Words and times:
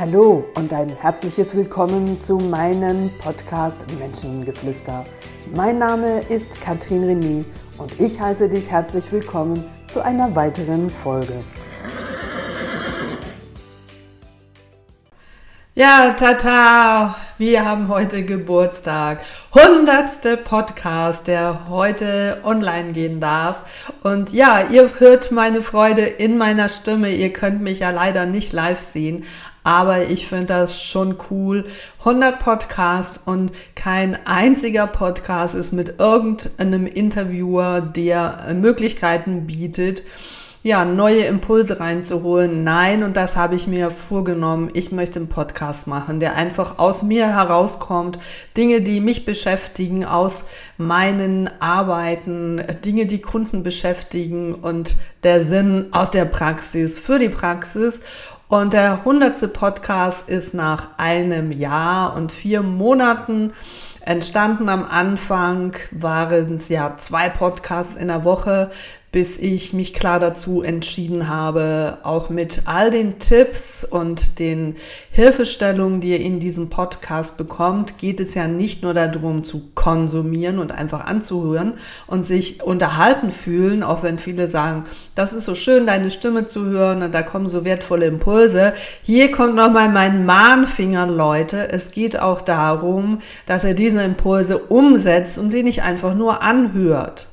Hallo 0.00 0.44
und 0.54 0.72
ein 0.72 0.90
herzliches 0.90 1.56
Willkommen 1.56 2.22
zu 2.22 2.38
meinem 2.38 3.10
Podcast 3.18 3.84
Menschengeflüster. 3.98 5.04
Mein 5.56 5.78
Name 5.78 6.20
ist 6.28 6.60
Katrin 6.60 7.02
René 7.02 7.44
und 7.78 7.98
ich 7.98 8.20
heiße 8.20 8.48
dich 8.48 8.70
herzlich 8.70 9.10
willkommen 9.10 9.64
zu 9.92 10.00
einer 10.00 10.36
weiteren 10.36 10.88
Folge. 10.88 11.42
Ja, 15.74 16.10
tata, 16.10 17.14
wir 17.38 17.64
haben 17.64 17.86
heute 17.86 18.24
Geburtstag. 18.24 19.20
Hundertste 19.54 20.36
Podcast, 20.36 21.28
der 21.28 21.68
heute 21.68 22.40
online 22.42 22.94
gehen 22.94 23.20
darf. 23.20 23.62
Und 24.02 24.32
ja, 24.32 24.62
ihr 24.72 24.90
hört 24.98 25.30
meine 25.30 25.62
Freude 25.62 26.02
in 26.02 26.36
meiner 26.36 26.68
Stimme. 26.68 27.10
Ihr 27.10 27.32
könnt 27.32 27.62
mich 27.62 27.78
ja 27.78 27.90
leider 27.90 28.26
nicht 28.26 28.52
live 28.52 28.82
sehen, 28.82 29.24
aber 29.68 30.08
ich 30.08 30.26
finde 30.26 30.46
das 30.46 30.82
schon 30.82 31.18
cool. 31.30 31.66
100 31.98 32.38
Podcasts 32.38 33.20
und 33.22 33.52
kein 33.74 34.16
einziger 34.26 34.86
Podcast 34.86 35.54
ist 35.54 35.72
mit 35.72 35.98
irgendeinem 35.98 36.86
Interviewer, 36.86 37.82
der 37.82 38.46
Möglichkeiten 38.54 39.46
bietet, 39.46 40.04
ja, 40.62 40.86
neue 40.86 41.24
Impulse 41.24 41.80
reinzuholen. 41.80 42.64
Nein, 42.64 43.02
und 43.02 43.14
das 43.18 43.36
habe 43.36 43.56
ich 43.56 43.66
mir 43.66 43.90
vorgenommen. 43.90 44.70
Ich 44.72 44.90
möchte 44.90 45.18
einen 45.18 45.28
Podcast 45.28 45.86
machen, 45.86 46.18
der 46.18 46.34
einfach 46.36 46.78
aus 46.78 47.02
mir 47.02 47.28
herauskommt. 47.28 48.18
Dinge, 48.56 48.80
die 48.80 49.00
mich 49.00 49.26
beschäftigen, 49.26 50.06
aus 50.06 50.46
meinen 50.78 51.50
Arbeiten, 51.60 52.62
Dinge, 52.86 53.04
die 53.04 53.20
Kunden 53.20 53.62
beschäftigen 53.62 54.54
und 54.54 54.96
der 55.24 55.42
Sinn 55.42 55.88
aus 55.90 56.10
der 56.10 56.24
Praxis 56.24 56.98
für 56.98 57.18
die 57.18 57.28
Praxis. 57.28 58.00
Und 58.48 58.72
der 58.72 59.04
hundertste 59.04 59.46
Podcast 59.46 60.26
ist 60.26 60.54
nach 60.54 60.96
einem 60.96 61.52
Jahr 61.52 62.16
und 62.16 62.32
vier 62.32 62.62
Monaten 62.62 63.52
entstanden. 64.00 64.70
Am 64.70 64.86
Anfang 64.86 65.76
waren 65.90 66.56
es 66.56 66.70
ja 66.70 66.96
zwei 66.96 67.28
Podcasts 67.28 67.94
in 67.94 68.08
der 68.08 68.24
Woche 68.24 68.70
bis 69.10 69.38
ich 69.38 69.72
mich 69.72 69.94
klar 69.94 70.20
dazu 70.20 70.62
entschieden 70.62 71.28
habe, 71.28 71.98
auch 72.02 72.28
mit 72.28 72.62
all 72.66 72.90
den 72.90 73.18
Tipps 73.18 73.82
und 73.82 74.38
den 74.38 74.76
Hilfestellungen, 75.10 76.02
die 76.02 76.10
ihr 76.10 76.20
in 76.20 76.40
diesem 76.40 76.68
Podcast 76.68 77.38
bekommt, 77.38 77.96
geht 77.96 78.20
es 78.20 78.34
ja 78.34 78.46
nicht 78.46 78.82
nur 78.82 78.92
darum 78.92 79.44
zu 79.44 79.70
konsumieren 79.74 80.58
und 80.58 80.72
einfach 80.72 81.06
anzuhören 81.06 81.74
und 82.06 82.26
sich 82.26 82.62
unterhalten 82.62 83.30
fühlen, 83.30 83.82
auch 83.82 84.02
wenn 84.02 84.18
viele 84.18 84.48
sagen, 84.48 84.84
das 85.14 85.32
ist 85.32 85.46
so 85.46 85.54
schön, 85.54 85.86
deine 85.86 86.10
Stimme 86.10 86.46
zu 86.46 86.66
hören 86.66 87.02
und 87.02 87.14
da 87.14 87.22
kommen 87.22 87.48
so 87.48 87.64
wertvolle 87.64 88.06
Impulse. 88.06 88.74
Hier 89.02 89.32
kommt 89.32 89.54
nochmal 89.54 89.88
mein 89.88 90.26
Mahnfinger, 90.26 91.06
Leute. 91.06 91.72
Es 91.72 91.92
geht 91.92 92.20
auch 92.20 92.42
darum, 92.42 93.18
dass 93.46 93.64
ihr 93.64 93.74
diese 93.74 94.02
Impulse 94.02 94.58
umsetzt 94.58 95.38
und 95.38 95.50
sie 95.50 95.62
nicht 95.62 95.82
einfach 95.82 96.14
nur 96.14 96.42
anhört. 96.42 97.27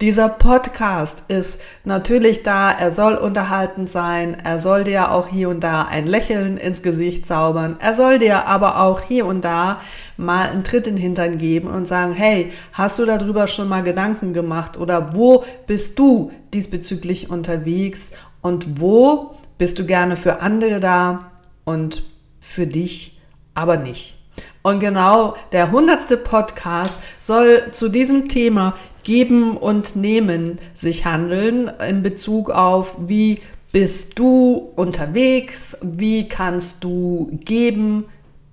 Dieser 0.00 0.30
Podcast 0.30 1.24
ist 1.28 1.60
natürlich 1.84 2.42
da, 2.42 2.70
er 2.70 2.90
soll 2.90 3.16
unterhaltend 3.16 3.90
sein, 3.90 4.34
er 4.42 4.58
soll 4.58 4.84
dir 4.84 5.12
auch 5.12 5.28
hier 5.28 5.50
und 5.50 5.60
da 5.60 5.82
ein 5.82 6.06
Lächeln 6.06 6.56
ins 6.56 6.82
Gesicht 6.82 7.26
zaubern, 7.26 7.76
er 7.80 7.92
soll 7.92 8.18
dir 8.18 8.46
aber 8.46 8.80
auch 8.80 9.02
hier 9.02 9.26
und 9.26 9.44
da 9.44 9.82
mal 10.16 10.48
einen 10.48 10.64
Tritt 10.64 10.86
in 10.86 10.96
den 10.96 11.02
Hintern 11.02 11.36
geben 11.36 11.68
und 11.68 11.86
sagen, 11.86 12.14
hey, 12.14 12.50
hast 12.72 12.98
du 12.98 13.04
darüber 13.04 13.46
schon 13.46 13.68
mal 13.68 13.82
Gedanken 13.82 14.32
gemacht 14.32 14.78
oder 14.78 15.14
wo 15.14 15.44
bist 15.66 15.98
du 15.98 16.32
diesbezüglich 16.54 17.28
unterwegs 17.28 18.10
und 18.40 18.80
wo 18.80 19.34
bist 19.58 19.78
du 19.78 19.84
gerne 19.84 20.16
für 20.16 20.40
andere 20.40 20.80
da 20.80 21.30
und 21.66 22.04
für 22.40 22.66
dich 22.66 23.20
aber 23.52 23.76
nicht. 23.76 24.16
Und 24.62 24.80
genau 24.80 25.36
der 25.52 25.70
hundertste 25.70 26.18
Podcast 26.18 26.94
soll 27.18 27.68
zu 27.72 27.88
diesem 27.88 28.28
Thema 28.28 28.74
Geben 29.02 29.56
und 29.56 29.96
Nehmen 29.96 30.58
sich 30.74 31.04
handeln 31.04 31.70
in 31.88 32.02
Bezug 32.02 32.50
auf, 32.50 32.96
wie 33.08 33.40
bist 33.72 34.18
du 34.18 34.70
unterwegs, 34.76 35.76
wie 35.82 36.28
kannst 36.28 36.84
du 36.84 37.30
geben. 37.44 38.04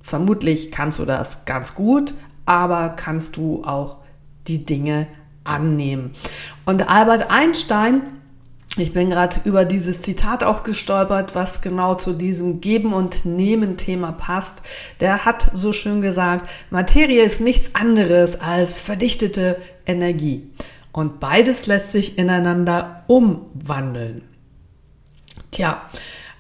Vermutlich 0.02 0.72
kannst 0.72 1.00
du 1.00 1.06
das 1.06 1.46
ganz 1.46 1.76
gut, 1.76 2.14
aber 2.46 2.90
kannst 2.90 3.38
du 3.38 3.64
auch 3.64 3.98
die 4.48 4.66
Dinge 4.66 5.08
annehmen. 5.44 6.14
Und 6.66 6.90
Albert 6.90 7.30
Einstein 7.30 8.02
ich 8.80 8.94
bin 8.94 9.10
gerade 9.10 9.38
über 9.46 9.66
dieses 9.66 10.02
Zitat 10.02 10.44
auch 10.44 10.64
gestolpert, 10.64 11.34
was 11.34 11.62
genau 11.62 11.96
zu 11.96 12.14
diesem 12.14 12.62
Geben 12.62 12.94
und 12.94 13.26
Nehmen 13.26 13.76
Thema 13.76 14.12
passt. 14.12 14.62
Der 15.00 15.26
hat 15.26 15.50
so 15.54 15.74
schön 15.74 16.02
gesagt, 16.02 16.48
Materie 16.70 17.24
ist 17.24 17.42
nichts 17.42 17.74
anderes 17.74 18.40
als 18.40 18.78
verdichtete 18.78 19.58
Energie. 19.88 20.52
Und 20.92 21.20
beides 21.20 21.68
lässt 21.68 21.92
sich 21.92 22.18
ineinander 22.18 23.04
umwandeln. 23.08 24.24
Tja, 25.52 25.82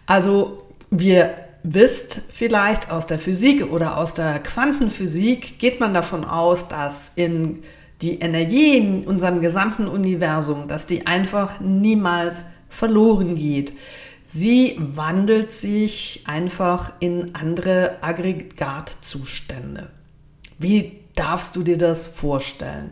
also 0.05 0.63
wir 0.89 1.35
wisst 1.63 2.21
vielleicht 2.31 2.91
aus 2.91 3.07
der 3.07 3.19
Physik 3.19 3.71
oder 3.71 3.97
aus 3.97 4.13
der 4.13 4.39
Quantenphysik 4.39 5.59
geht 5.59 5.79
man 5.79 5.93
davon 5.93 6.23
aus, 6.23 6.67
dass 6.67 7.11
in 7.15 7.63
die 8.01 8.19
Energie 8.19 8.77
in 8.77 9.05
unserem 9.05 9.41
gesamten 9.41 9.87
Universum, 9.87 10.67
dass 10.67 10.85
die 10.85 11.07
einfach 11.07 11.59
niemals 11.59 12.45
verloren 12.69 13.35
geht. 13.35 13.73
Sie 14.23 14.77
wandelt 14.79 15.51
sich 15.51 16.23
einfach 16.25 16.93
in 16.99 17.33
andere 17.33 17.97
Aggregatzustände. 18.01 19.87
Wie 20.59 20.99
darfst 21.15 21.55
du 21.55 21.63
dir 21.63 21.77
das 21.77 22.05
vorstellen? 22.05 22.91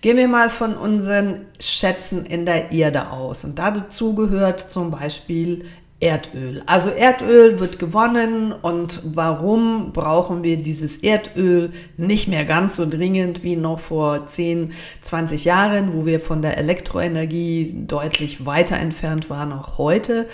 Gehen 0.00 0.16
wir 0.16 0.28
mal 0.28 0.48
von 0.48 0.76
unseren 0.76 1.46
Schätzen 1.60 2.24
in 2.24 2.46
der 2.46 2.72
Erde 2.72 3.10
aus. 3.10 3.44
Und 3.44 3.58
dazu 3.58 4.14
gehört 4.14 4.60
zum 4.60 4.90
Beispiel 4.90 5.66
Erdöl. 6.00 6.62
Also 6.64 6.88
Erdöl 6.88 7.60
wird 7.60 7.78
gewonnen 7.78 8.52
und 8.52 9.02
warum 9.14 9.92
brauchen 9.92 10.42
wir 10.42 10.56
dieses 10.56 10.96
Erdöl 10.96 11.72
nicht 11.98 12.26
mehr 12.26 12.46
ganz 12.46 12.76
so 12.76 12.88
dringend 12.88 13.42
wie 13.42 13.56
noch 13.56 13.80
vor 13.80 14.26
10, 14.26 14.72
20 15.02 15.44
Jahren, 15.44 15.92
wo 15.92 16.06
wir 16.06 16.18
von 16.18 16.40
der 16.40 16.56
Elektroenergie 16.56 17.84
deutlich 17.86 18.46
weiter 18.46 18.76
entfernt 18.76 19.28
waren, 19.28 19.52
auch 19.52 19.76
heute. 19.76 20.26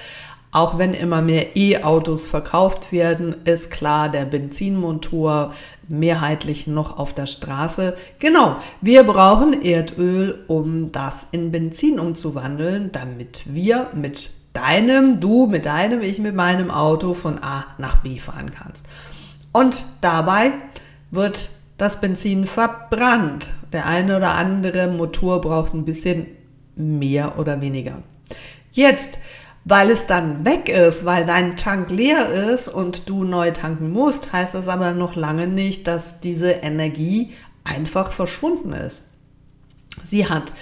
Auch 0.57 0.79
wenn 0.79 0.95
immer 0.95 1.21
mehr 1.21 1.55
E-Autos 1.55 2.29
verkauft 2.29 2.91
werden, 2.91 3.37
ist 3.45 3.71
klar, 3.71 4.09
der 4.09 4.25
Benzinmotor 4.25 5.53
mehrheitlich 5.87 6.67
noch 6.67 6.99
auf 6.99 7.13
der 7.13 7.27
Straße. 7.27 7.95
Genau, 8.21 8.57
wir 8.81 9.05
brauchen 9.05 9.63
Erdöl, 9.63 10.45
um 10.47 10.93
das 10.93 11.27
in 11.31 11.53
Benzin 11.53 12.01
umzuwandeln, 12.01 12.91
damit 12.91 13.43
wir 13.53 13.91
mit 13.93 14.31
deinem, 14.55 15.21
du 15.21 15.47
mit 15.47 15.67
deinem, 15.67 16.01
ich 16.01 16.21
mit 16.21 16.35
meinem 16.35 16.71
Auto 16.71 17.13
von 17.13 17.43
A 17.43 17.67
nach 17.77 17.99
B 17.99 18.19
fahren 18.19 18.51
kannst. 18.51 18.87
Und 19.53 19.85
dabei 20.01 20.53
wird 21.11 21.51
das 21.77 22.01
Benzin 22.01 22.47
verbrannt. 22.47 23.53
Der 23.75 23.85
eine 23.85 24.17
oder 24.17 24.31
andere 24.31 24.87
Motor 24.87 25.43
braucht 25.43 25.75
ein 25.75 25.85
bisschen 25.85 26.25
mehr 26.77 27.39
oder 27.39 27.61
weniger. 27.61 27.99
Jetzt, 28.73 29.19
weil 29.69 29.91
es 29.91 30.07
dann 30.07 30.45
weg 30.45 30.69
ist, 30.69 31.05
weil 31.05 31.27
dein 31.27 31.57
Tank 31.57 31.91
leer 31.91 32.53
ist 32.53 32.69
und 32.69 33.09
du 33.09 33.25
neu 33.25 33.51
tanken 33.51 33.91
musst, 33.91 34.33
heißt 34.33 34.55
das 34.55 34.69
aber 34.69 34.93
noch 34.93 35.17
lange 35.17 35.49
nicht, 35.49 35.89
dass 35.89 36.21
diese 36.21 36.53
Energie 36.53 37.33
einfach 37.65 38.13
verschwunden 38.13 38.73
ist. 38.73 39.07
Sie 40.05 40.29
hat 40.29 40.53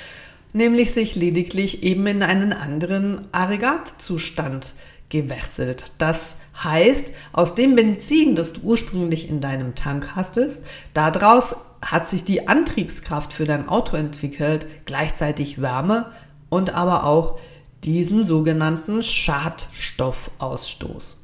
nämlich 0.54 0.92
sich 0.92 1.16
lediglich 1.16 1.82
eben 1.82 2.06
in 2.06 2.22
einen 2.22 2.54
anderen 2.54 3.28
Aggregatzustand 3.30 4.72
gewechselt. 5.10 5.92
Das 5.98 6.36
heißt, 6.62 7.12
aus 7.34 7.54
dem 7.54 7.76
Benzin, 7.76 8.36
das 8.36 8.54
du 8.54 8.62
ursprünglich 8.62 9.28
in 9.28 9.42
deinem 9.42 9.74
Tank 9.74 10.16
hastest, 10.16 10.64
daraus 10.94 11.56
hat 11.82 12.08
sich 12.08 12.24
die 12.24 12.48
Antriebskraft 12.48 13.34
für 13.34 13.44
dein 13.44 13.68
Auto 13.68 13.98
entwickelt, 13.98 14.66
gleichzeitig 14.86 15.60
Wärme 15.60 16.06
und 16.48 16.74
aber 16.74 17.04
auch 17.04 17.38
diesen 17.84 18.24
sogenannten 18.24 19.02
Schadstoffausstoß. 19.02 21.18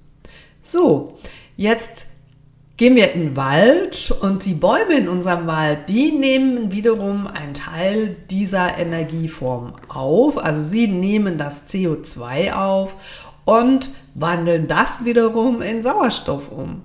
So, 0.63 1.19
jetzt 1.57 2.11
Gehen 2.81 2.97
wir 2.97 3.13
in 3.13 3.21
den 3.21 3.37
Wald 3.37 4.11
und 4.23 4.47
die 4.47 4.55
Bäume 4.55 4.95
in 4.95 5.11
unserem 5.11 5.47
Wald, 5.47 5.91
die 5.91 6.13
nehmen 6.13 6.73
wiederum 6.73 7.27
einen 7.27 7.53
Teil 7.53 8.17
dieser 8.31 8.79
Energieform 8.79 9.75
auf. 9.89 10.43
Also 10.43 10.63
sie 10.63 10.89
nehmen 10.89 11.37
das 11.37 11.69
CO2 11.69 12.55
auf 12.55 12.97
und 13.45 13.91
wandeln 14.15 14.67
das 14.67 15.05
wiederum 15.05 15.61
in 15.61 15.83
Sauerstoff 15.83 16.51
um. 16.51 16.81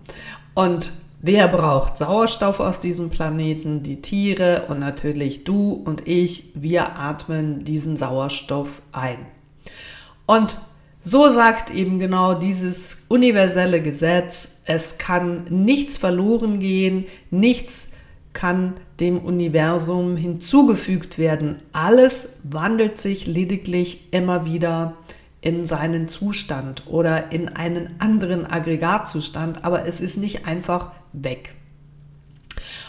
Und 0.54 0.92
wer 1.22 1.48
braucht 1.48 1.98
Sauerstoff 1.98 2.60
aus 2.60 2.82
diesem 2.82 3.10
Planeten? 3.10 3.82
Die 3.82 4.02
Tiere 4.02 4.66
und 4.68 4.80
natürlich 4.80 5.46
du 5.46 5.72
und 5.72 6.10
ich, 6.10 6.52
wir 6.56 7.00
atmen 7.00 7.64
diesen 7.64 7.96
Sauerstoff 7.96 8.82
ein. 8.92 9.20
Und 10.26 10.58
So 11.08 11.30
sagt 11.30 11.70
eben 11.70 12.00
genau 12.00 12.34
dieses 12.34 13.06
universelle 13.10 13.80
Gesetz, 13.80 14.56
es 14.66 14.98
kann 14.98 15.44
nichts 15.50 15.98
verloren 15.98 16.60
gehen, 16.60 17.06
nichts 17.30 17.92
kann 18.34 18.74
dem 19.00 19.20
Universum 19.20 20.18
hinzugefügt 20.18 21.20
werden. 21.20 21.58
Alles 21.74 22.30
wandelt 22.42 22.98
sich 22.98 23.28
lediglich 23.28 24.12
immer 24.14 24.46
wieder 24.46 24.98
in 25.42 25.68
seinen 25.68 26.08
Zustand 26.08 26.88
oder 26.88 27.32
in 27.32 27.50
einen 27.50 28.00
anderen 28.00 28.50
Aggregatzustand, 28.50 29.64
aber 29.64 29.86
es 29.86 30.02
ist 30.02 30.18
nicht 30.18 30.48
einfach 30.48 30.92
weg. 31.14 31.55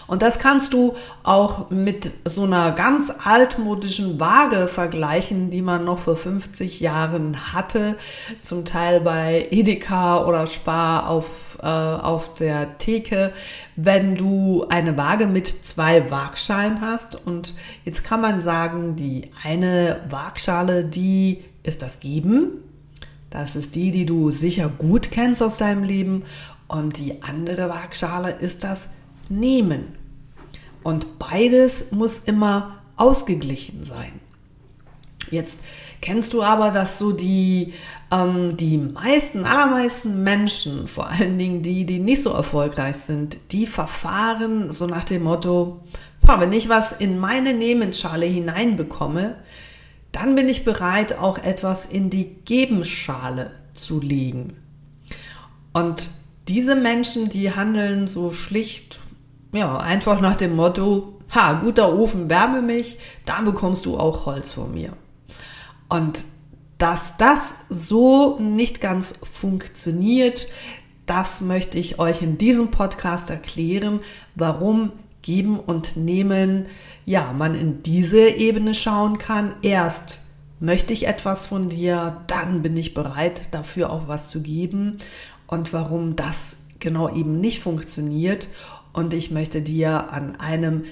Und 0.06 0.22
das 0.22 0.38
kannst 0.38 0.72
du 0.72 0.94
auch 1.24 1.70
mit 1.70 2.10
so 2.24 2.44
einer 2.44 2.72
ganz 2.72 3.12
altmodischen 3.24 4.20
Waage 4.20 4.68
vergleichen, 4.68 5.50
die 5.50 5.62
man 5.62 5.84
noch 5.84 6.00
vor 6.00 6.16
50 6.16 6.80
Jahren 6.80 7.52
hatte, 7.52 7.96
zum 8.40 8.64
Teil 8.64 9.00
bei 9.00 9.48
Edeka 9.50 10.24
oder 10.24 10.46
Spar 10.46 11.08
auf, 11.08 11.58
äh, 11.62 11.66
auf 11.66 12.34
der 12.34 12.78
Theke. 12.78 13.32
Wenn 13.74 14.14
du 14.14 14.66
eine 14.68 14.96
Waage 14.96 15.26
mit 15.26 15.48
zwei 15.48 16.10
Waagschalen 16.10 16.80
hast 16.80 17.26
und 17.26 17.54
jetzt 17.84 18.04
kann 18.04 18.20
man 18.20 18.40
sagen, 18.40 18.96
die 18.96 19.30
eine 19.42 20.00
Waagschale, 20.08 20.84
die 20.84 21.42
ist 21.64 21.82
das 21.82 21.98
Geben. 21.98 22.62
Das 23.30 23.56
ist 23.56 23.74
die, 23.74 23.90
die 23.90 24.06
du 24.06 24.30
sicher 24.30 24.68
gut 24.68 25.10
kennst 25.10 25.42
aus 25.42 25.56
deinem 25.56 25.82
Leben. 25.82 26.22
Und 26.68 26.98
die 26.98 27.22
andere 27.22 27.68
Waagschale 27.68 28.30
ist 28.30 28.64
das 28.64 28.88
Nehmen. 29.28 29.94
Und 30.82 31.18
beides 31.18 31.90
muss 31.92 32.18
immer 32.20 32.78
ausgeglichen 32.96 33.84
sein. 33.84 34.20
Jetzt 35.30 35.58
kennst 36.00 36.32
du 36.32 36.42
aber, 36.42 36.70
dass 36.70 36.98
so 36.98 37.12
die, 37.12 37.74
ähm, 38.10 38.56
die 38.56 38.78
meisten, 38.78 39.44
allermeisten 39.44 40.22
Menschen, 40.22 40.86
vor 40.86 41.08
allen 41.08 41.38
Dingen 41.38 41.62
die, 41.62 41.84
die 41.84 41.98
nicht 41.98 42.22
so 42.22 42.30
erfolgreich 42.30 42.96
sind, 42.96 43.36
die 43.50 43.66
verfahren 43.66 44.70
so 44.70 44.86
nach 44.86 45.04
dem 45.04 45.24
Motto, 45.24 45.80
wenn 46.22 46.52
ich 46.52 46.68
was 46.68 46.92
in 46.92 47.18
meine 47.18 47.52
Nehmensschale 47.54 48.26
hineinbekomme, 48.26 49.36
dann 50.12 50.34
bin 50.34 50.48
ich 50.48 50.64
bereit, 50.64 51.18
auch 51.18 51.38
etwas 51.38 51.86
in 51.86 52.10
die 52.10 52.36
Gebenschale 52.44 53.50
zu 53.74 54.00
legen. 54.00 54.56
Und 55.72 56.10
diese 56.48 56.74
Menschen, 56.74 57.28
die 57.28 57.52
handeln 57.52 58.08
so 58.08 58.32
schlicht, 58.32 59.00
ja, 59.56 59.78
einfach 59.78 60.20
nach 60.20 60.36
dem 60.36 60.56
Motto, 60.56 61.14
ha, 61.34 61.54
guter 61.54 61.92
Ofen, 61.96 62.30
wärme 62.30 62.62
mich, 62.62 62.98
dann 63.24 63.44
bekommst 63.44 63.86
du 63.86 63.98
auch 63.98 64.26
Holz 64.26 64.52
von 64.52 64.72
mir. 64.72 64.92
Und 65.88 66.24
dass 66.78 67.16
das 67.16 67.54
so 67.68 68.38
nicht 68.38 68.80
ganz 68.80 69.18
funktioniert, 69.22 70.48
das 71.06 71.40
möchte 71.40 71.78
ich 71.78 71.98
euch 71.98 72.22
in 72.22 72.36
diesem 72.36 72.70
Podcast 72.70 73.30
erklären, 73.30 74.00
warum 74.34 74.92
Geben 75.22 75.58
und 75.58 75.96
Nehmen 75.96 76.66
ja, 77.04 77.32
man 77.32 77.54
in 77.54 77.82
diese 77.82 78.28
Ebene 78.28 78.74
schauen 78.74 79.18
kann. 79.18 79.54
Erst 79.62 80.20
möchte 80.60 80.92
ich 80.92 81.06
etwas 81.06 81.46
von 81.46 81.68
dir, 81.68 82.22
dann 82.26 82.62
bin 82.62 82.76
ich 82.76 82.94
bereit, 82.94 83.54
dafür 83.54 83.90
auch 83.90 84.08
was 84.08 84.28
zu 84.28 84.40
geben. 84.40 84.98
Und 85.46 85.72
warum 85.72 86.16
das 86.16 86.56
genau 86.80 87.08
eben 87.08 87.40
nicht 87.40 87.60
funktioniert. 87.60 88.48
Und 88.96 89.12
ich 89.12 89.30
möchte 89.30 89.60
dir 89.60 90.10
an 90.10 90.36
einem 90.40 90.84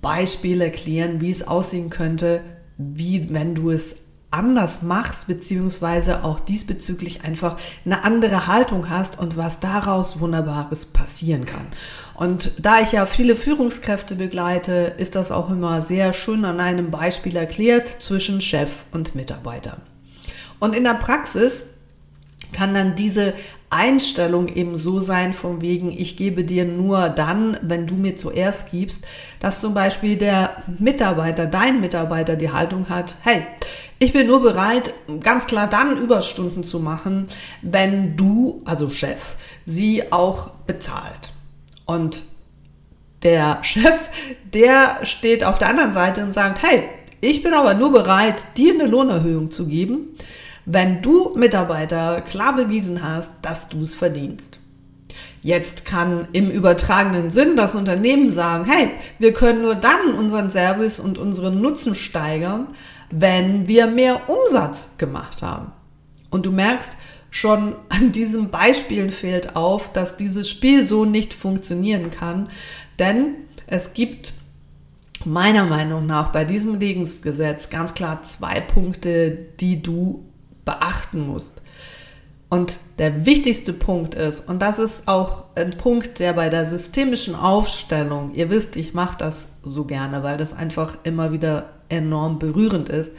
Beispiel 0.00 0.62
erklären, 0.62 1.20
wie 1.20 1.28
es 1.28 1.46
aussehen 1.46 1.90
könnte, 1.90 2.40
wie 2.78 3.28
wenn 3.30 3.54
du 3.54 3.70
es 3.70 3.96
anders 4.30 4.80
machst, 4.80 5.26
beziehungsweise 5.26 6.24
auch 6.24 6.40
diesbezüglich 6.40 7.24
einfach 7.24 7.58
eine 7.84 8.04
andere 8.04 8.46
Haltung 8.46 8.88
hast 8.88 9.18
und 9.18 9.36
was 9.36 9.60
daraus 9.60 10.18
Wunderbares 10.18 10.86
passieren 10.86 11.44
kann. 11.44 11.66
Und 12.14 12.64
da 12.64 12.80
ich 12.80 12.92
ja 12.92 13.04
viele 13.04 13.36
Führungskräfte 13.36 14.14
begleite, 14.14 14.94
ist 14.96 15.14
das 15.14 15.30
auch 15.30 15.50
immer 15.50 15.82
sehr 15.82 16.14
schön 16.14 16.46
an 16.46 16.58
einem 16.58 16.90
Beispiel 16.90 17.36
erklärt 17.36 17.86
zwischen 18.00 18.40
Chef 18.40 18.70
und 18.92 19.14
Mitarbeiter. 19.14 19.76
Und 20.58 20.74
in 20.74 20.84
der 20.84 20.94
Praxis 20.94 21.64
kann 22.52 22.74
dann 22.74 22.94
diese 22.96 23.34
Einstellung 23.70 24.48
eben 24.48 24.76
so 24.76 25.00
sein, 25.00 25.32
von 25.32 25.62
wegen, 25.62 25.90
ich 25.90 26.18
gebe 26.18 26.44
dir 26.44 26.66
nur 26.66 27.08
dann, 27.08 27.56
wenn 27.62 27.86
du 27.86 27.94
mir 27.94 28.16
zuerst 28.16 28.70
gibst, 28.70 29.06
dass 29.40 29.62
zum 29.62 29.72
Beispiel 29.72 30.16
der 30.16 30.62
Mitarbeiter, 30.78 31.46
dein 31.46 31.80
Mitarbeiter 31.80 32.36
die 32.36 32.52
Haltung 32.52 32.90
hat, 32.90 33.16
hey, 33.22 33.46
ich 33.98 34.12
bin 34.12 34.26
nur 34.26 34.42
bereit, 34.42 34.92
ganz 35.20 35.46
klar 35.46 35.68
dann 35.68 35.96
Überstunden 35.96 36.64
zu 36.64 36.80
machen, 36.80 37.28
wenn 37.62 38.16
du, 38.16 38.60
also 38.66 38.88
Chef, 38.90 39.36
sie 39.64 40.12
auch 40.12 40.50
bezahlt. 40.66 41.32
Und 41.86 42.20
der 43.22 43.58
Chef, 43.62 44.10
der 44.52 44.98
steht 45.04 45.44
auf 45.44 45.58
der 45.58 45.68
anderen 45.68 45.94
Seite 45.94 46.22
und 46.22 46.32
sagt, 46.32 46.62
hey, 46.62 46.82
ich 47.20 47.42
bin 47.42 47.54
aber 47.54 47.74
nur 47.74 47.92
bereit, 47.92 48.44
dir 48.56 48.74
eine 48.74 48.86
Lohnerhöhung 48.86 49.50
zu 49.50 49.66
geben, 49.66 50.08
wenn 50.64 51.02
du 51.02 51.34
Mitarbeiter 51.36 52.20
klar 52.20 52.54
bewiesen 52.54 53.02
hast, 53.02 53.32
dass 53.42 53.68
du 53.68 53.82
es 53.82 53.94
verdienst. 53.94 54.60
Jetzt 55.42 55.84
kann 55.84 56.28
im 56.32 56.50
übertragenen 56.50 57.30
Sinn 57.30 57.56
das 57.56 57.74
Unternehmen 57.74 58.30
sagen, 58.30 58.64
hey, 58.64 58.90
wir 59.18 59.32
können 59.32 59.62
nur 59.62 59.74
dann 59.74 60.14
unseren 60.16 60.50
Service 60.50 61.00
und 61.00 61.18
unseren 61.18 61.60
Nutzen 61.60 61.94
steigern, 61.94 62.68
wenn 63.10 63.66
wir 63.66 63.88
mehr 63.88 64.28
Umsatz 64.28 64.88
gemacht 64.98 65.42
haben. 65.42 65.72
Und 66.30 66.46
du 66.46 66.52
merkst, 66.52 66.92
schon 67.30 67.74
an 67.88 68.12
diesen 68.12 68.50
Beispielen 68.50 69.10
fällt 69.10 69.56
auf, 69.56 69.92
dass 69.92 70.16
dieses 70.16 70.48
Spiel 70.48 70.86
so 70.86 71.04
nicht 71.04 71.34
funktionieren 71.34 72.10
kann, 72.10 72.48
denn 72.98 73.34
es 73.66 73.94
gibt 73.94 74.34
meiner 75.24 75.64
Meinung 75.64 76.06
nach 76.06 76.30
bei 76.30 76.44
diesem 76.44 76.78
Lebensgesetz 76.78 77.70
ganz 77.70 77.94
klar 77.94 78.22
zwei 78.22 78.60
Punkte, 78.60 79.36
die 79.60 79.82
du 79.82 80.24
beachten 80.64 81.26
musst. 81.26 81.62
Und 82.48 82.76
der 82.98 83.24
wichtigste 83.24 83.72
Punkt 83.72 84.14
ist, 84.14 84.46
und 84.46 84.60
das 84.60 84.78
ist 84.78 85.08
auch 85.08 85.44
ein 85.54 85.78
Punkt, 85.78 86.18
der 86.18 86.34
bei 86.34 86.50
der 86.50 86.66
systemischen 86.66 87.34
Aufstellung, 87.34 88.34
ihr 88.34 88.50
wisst, 88.50 88.76
ich 88.76 88.92
mache 88.92 89.16
das 89.16 89.48
so 89.62 89.84
gerne, 89.84 90.22
weil 90.22 90.36
das 90.36 90.52
einfach 90.52 90.98
immer 91.02 91.32
wieder 91.32 91.70
enorm 91.88 92.38
berührend 92.38 92.90
ist. 92.90 93.12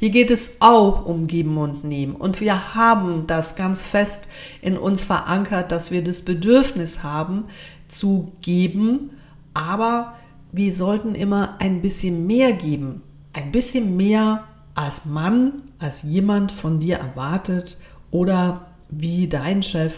Hier 0.00 0.10
geht 0.10 0.32
es 0.32 0.56
auch 0.58 1.06
um 1.06 1.28
Geben 1.28 1.56
und 1.58 1.84
Nehmen. 1.84 2.16
Und 2.16 2.40
wir 2.40 2.74
haben 2.74 3.28
das 3.28 3.54
ganz 3.54 3.80
fest 3.80 4.24
in 4.60 4.76
uns 4.76 5.04
verankert, 5.04 5.70
dass 5.70 5.92
wir 5.92 6.02
das 6.02 6.22
Bedürfnis 6.22 7.04
haben 7.04 7.44
zu 7.88 8.32
geben, 8.40 9.10
aber 9.54 10.14
wir 10.52 10.74
sollten 10.74 11.14
immer 11.14 11.56
ein 11.60 11.80
bisschen 11.80 12.26
mehr 12.26 12.52
geben. 12.52 13.02
Ein 13.32 13.52
bisschen 13.52 13.96
mehr 13.96 14.44
als 14.74 15.04
Mann, 15.04 15.62
als 15.78 16.02
jemand 16.02 16.52
von 16.52 16.80
dir 16.80 16.96
erwartet 16.96 17.78
oder 18.10 18.66
wie 18.88 19.28
dein 19.28 19.62
Chef 19.62 19.92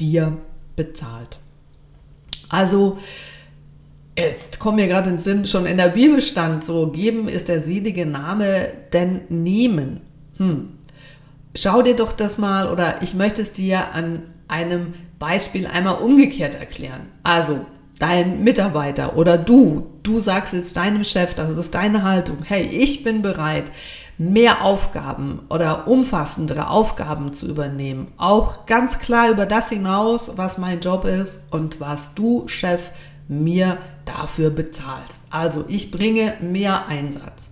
dir 0.00 0.36
bezahlt. 0.76 1.38
Also, 2.48 2.98
jetzt 4.18 4.58
kommt 4.58 4.76
mir 4.76 4.86
gerade 4.86 5.10
in 5.10 5.16
den 5.16 5.22
Sinn, 5.22 5.46
schon 5.46 5.66
in 5.66 5.76
der 5.76 5.88
Bibel 5.88 6.22
stand 6.22 6.64
so, 6.64 6.88
geben 6.88 7.28
ist 7.28 7.48
der 7.48 7.60
selige 7.60 8.06
Name, 8.06 8.68
denn 8.92 9.22
nehmen. 9.28 10.00
Hm. 10.36 10.78
Schau 11.54 11.82
dir 11.82 11.96
doch 11.96 12.12
das 12.12 12.38
mal 12.38 12.68
oder 12.70 13.02
ich 13.02 13.14
möchte 13.14 13.42
es 13.42 13.52
dir 13.52 13.92
an 13.92 14.22
einem 14.48 14.94
Beispiel 15.18 15.66
einmal 15.66 15.96
umgekehrt 15.96 16.56
erklären. 16.56 17.02
Also, 17.22 17.64
dein 17.98 18.42
Mitarbeiter 18.42 19.16
oder 19.16 19.38
du, 19.38 19.86
du 20.02 20.20
sagst 20.20 20.52
jetzt 20.52 20.76
deinem 20.76 21.04
Chef, 21.04 21.34
das 21.34 21.50
ist 21.50 21.74
deine 21.74 22.02
Haltung, 22.02 22.38
hey, 22.42 22.62
ich 22.62 23.04
bin 23.04 23.22
bereit, 23.22 23.70
mehr 24.18 24.64
Aufgaben 24.64 25.40
oder 25.50 25.88
umfassendere 25.88 26.68
Aufgaben 26.68 27.34
zu 27.34 27.48
übernehmen. 27.48 28.12
Auch 28.16 28.66
ganz 28.66 28.98
klar 28.98 29.30
über 29.30 29.46
das 29.46 29.68
hinaus, 29.68 30.32
was 30.36 30.58
mein 30.58 30.80
Job 30.80 31.04
ist 31.04 31.52
und 31.52 31.80
was 31.80 32.14
du, 32.14 32.46
Chef, 32.46 32.90
mir 33.26 33.78
dafür 34.04 34.50
bezahlst. 34.50 35.22
Also 35.30 35.64
ich 35.68 35.90
bringe 35.90 36.34
mehr 36.40 36.86
Einsatz. 36.86 37.50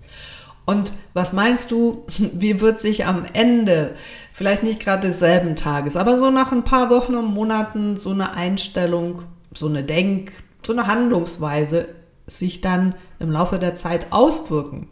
Und 0.65 0.93
was 1.13 1.33
meinst 1.33 1.71
du, 1.71 2.05
wie 2.33 2.61
wird 2.61 2.79
sich 2.79 3.05
am 3.05 3.25
Ende, 3.33 3.95
vielleicht 4.31 4.63
nicht 4.63 4.79
gerade 4.79 5.07
desselben 5.07 5.55
Tages, 5.55 5.95
aber 5.95 6.17
so 6.17 6.31
nach 6.31 6.51
ein 6.51 6.63
paar 6.63 6.89
Wochen 6.89 7.15
und 7.15 7.33
Monaten 7.33 7.97
so 7.97 8.11
eine 8.11 8.33
Einstellung, 8.33 9.23
so 9.53 9.67
eine 9.67 9.83
Denk-, 9.83 10.31
so 10.65 10.73
eine 10.73 10.87
Handlungsweise 10.87 11.87
sich 12.27 12.61
dann 12.61 12.95
im 13.19 13.31
Laufe 13.31 13.59
der 13.59 13.75
Zeit 13.75 14.07
auswirken? 14.11 14.89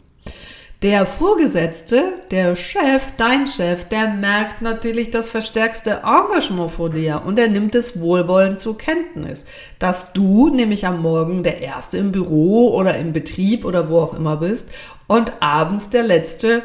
Der 0.82 1.06
Vorgesetzte, 1.06 2.02
der 2.32 2.56
Chef, 2.56 3.12
dein 3.16 3.46
Chef, 3.46 3.84
der 3.84 4.08
merkt 4.08 4.62
natürlich 4.62 5.12
das 5.12 5.28
verstärkste 5.28 6.02
Engagement 6.02 6.72
vor 6.72 6.90
dir 6.90 7.22
und 7.24 7.38
er 7.38 7.46
nimmt 7.46 7.76
es 7.76 8.00
wohlwollend 8.00 8.58
zur 8.58 8.76
Kenntnis, 8.76 9.44
dass 9.78 10.12
du 10.12 10.48
nämlich 10.48 10.84
am 10.84 11.00
Morgen 11.00 11.44
der 11.44 11.60
Erste 11.60 11.98
im 11.98 12.10
Büro 12.10 12.74
oder 12.74 12.98
im 12.98 13.12
Betrieb 13.12 13.64
oder 13.64 13.88
wo 13.88 14.00
auch 14.00 14.14
immer 14.14 14.38
bist 14.38 14.68
und 15.06 15.32
abends 15.38 15.88
der 15.88 16.02
Letzte, 16.02 16.62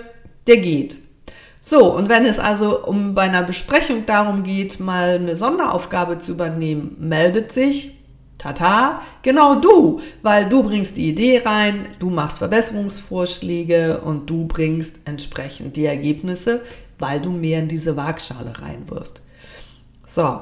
der 0.47 0.57
geht. 0.57 0.95
So, 1.61 1.93
und 1.93 2.07
wenn 2.09 2.25
es 2.25 2.39
also 2.39 2.85
um 2.85 3.13
bei 3.13 3.23
einer 3.23 3.43
Besprechung 3.43 4.05
darum 4.05 4.43
geht, 4.43 4.79
mal 4.79 5.15
eine 5.15 5.35
Sonderaufgabe 5.35 6.19
zu 6.19 6.33
übernehmen, 6.33 6.95
meldet 6.99 7.51
sich 7.51 7.97
Tata, 8.37 9.01
genau 9.23 9.55
du, 9.55 9.99
weil 10.21 10.47
du 10.47 10.61
bringst 10.61 10.95
die 10.95 11.09
Idee 11.09 11.41
rein, 11.43 11.87
du 11.97 12.09
machst 12.09 12.37
Verbesserungsvorschläge 12.37 14.01
und 14.01 14.29
du 14.29 14.45
bringst 14.45 14.99
entsprechend 15.05 15.75
die 15.75 15.85
Ergebnisse, 15.85 16.61
weil 16.99 17.19
du 17.19 17.31
mehr 17.31 17.59
in 17.59 17.67
diese 17.67 17.97
Waagschale 17.97 18.61
reinwirfst. 18.61 19.21
So, 20.05 20.39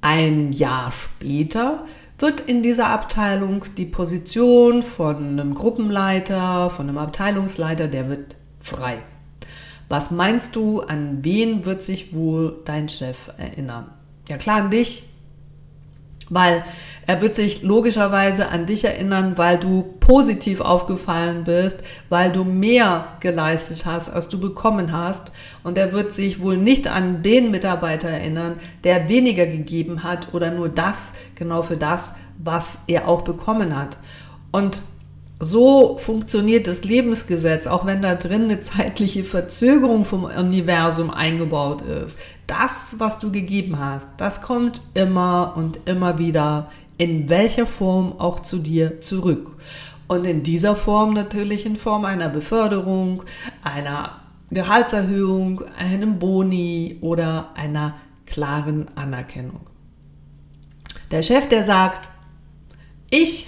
ein 0.00 0.52
Jahr 0.52 0.92
später 0.92 1.84
wird 2.18 2.40
in 2.40 2.62
dieser 2.62 2.88
Abteilung 2.88 3.64
die 3.76 3.84
Position 3.84 4.82
von 4.82 5.16
einem 5.16 5.54
Gruppenleiter, 5.54 6.70
von 6.70 6.88
einem 6.88 6.98
Abteilungsleiter, 6.98 7.88
der 7.88 8.08
wird 8.08 8.36
frei. 8.62 8.98
Was 9.88 10.10
meinst 10.10 10.56
du, 10.56 10.80
an 10.80 11.18
wen 11.22 11.64
wird 11.64 11.82
sich 11.82 12.14
wohl 12.14 12.60
dein 12.64 12.88
Chef 12.88 13.30
erinnern? 13.38 13.90
Ja 14.28 14.36
klar, 14.36 14.62
an 14.62 14.70
dich, 14.70 15.04
weil 16.28 16.64
er 17.06 17.22
wird 17.22 17.36
sich 17.36 17.62
logischerweise 17.62 18.48
an 18.48 18.66
dich 18.66 18.84
erinnern, 18.84 19.38
weil 19.38 19.58
du 19.58 19.94
positiv 20.00 20.60
aufgefallen 20.60 21.44
bist, 21.44 21.78
weil 22.08 22.32
du 22.32 22.42
mehr 22.42 23.06
geleistet 23.20 23.86
hast, 23.86 24.08
als 24.08 24.28
du 24.28 24.40
bekommen 24.40 24.90
hast. 24.90 25.30
Und 25.62 25.78
er 25.78 25.92
wird 25.92 26.12
sich 26.12 26.40
wohl 26.40 26.56
nicht 26.56 26.88
an 26.88 27.22
den 27.22 27.52
Mitarbeiter 27.52 28.08
erinnern, 28.08 28.58
der 28.82 29.08
weniger 29.08 29.46
gegeben 29.46 30.02
hat 30.02 30.34
oder 30.34 30.50
nur 30.50 30.68
das, 30.68 31.12
genau 31.36 31.62
für 31.62 31.76
das, 31.76 32.16
was 32.38 32.80
er 32.88 33.06
auch 33.06 33.22
bekommen 33.22 33.76
hat. 33.76 33.96
Und 34.50 34.80
so 35.38 35.98
funktioniert 35.98 36.66
das 36.66 36.84
Lebensgesetz, 36.84 37.66
auch 37.66 37.84
wenn 37.84 38.00
da 38.00 38.14
drin 38.14 38.44
eine 38.44 38.60
zeitliche 38.60 39.22
Verzögerung 39.22 40.04
vom 40.04 40.24
Universum 40.24 41.10
eingebaut 41.10 41.82
ist. 41.82 42.18
Das, 42.46 42.94
was 42.98 43.18
du 43.18 43.30
gegeben 43.30 43.78
hast, 43.78 44.08
das 44.16 44.40
kommt 44.40 44.80
immer 44.94 45.52
und 45.56 45.80
immer 45.84 46.18
wieder 46.18 46.70
in 46.98 47.28
welcher 47.28 47.66
Form 47.66 48.18
auch 48.18 48.40
zu 48.40 48.58
dir 48.58 49.02
zurück. 49.02 49.56
Und 50.08 50.24
in 50.24 50.42
dieser 50.42 50.74
Form 50.74 51.12
natürlich 51.12 51.66
in 51.66 51.76
Form 51.76 52.04
einer 52.04 52.28
Beförderung, 52.28 53.24
einer 53.62 54.20
Gehaltserhöhung, 54.50 55.62
einem 55.76 56.18
Boni 56.18 56.98
oder 57.00 57.50
einer 57.56 57.94
klaren 58.24 58.86
Anerkennung. 58.94 59.60
Der 61.10 61.22
Chef, 61.22 61.48
der 61.48 61.64
sagt, 61.64 62.08
ich, 63.10 63.46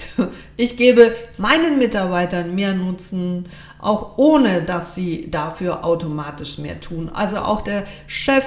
ich 0.56 0.76
gebe 0.76 1.14
meinen 1.36 1.78
Mitarbeitern 1.78 2.54
mehr 2.54 2.74
Nutzen, 2.74 3.46
auch 3.80 4.18
ohne 4.18 4.62
dass 4.62 4.94
sie 4.94 5.30
dafür 5.30 5.84
automatisch 5.84 6.58
mehr 6.58 6.80
tun. 6.80 7.08
Also 7.12 7.38
auch 7.38 7.60
der 7.60 7.84
Chef, 8.06 8.44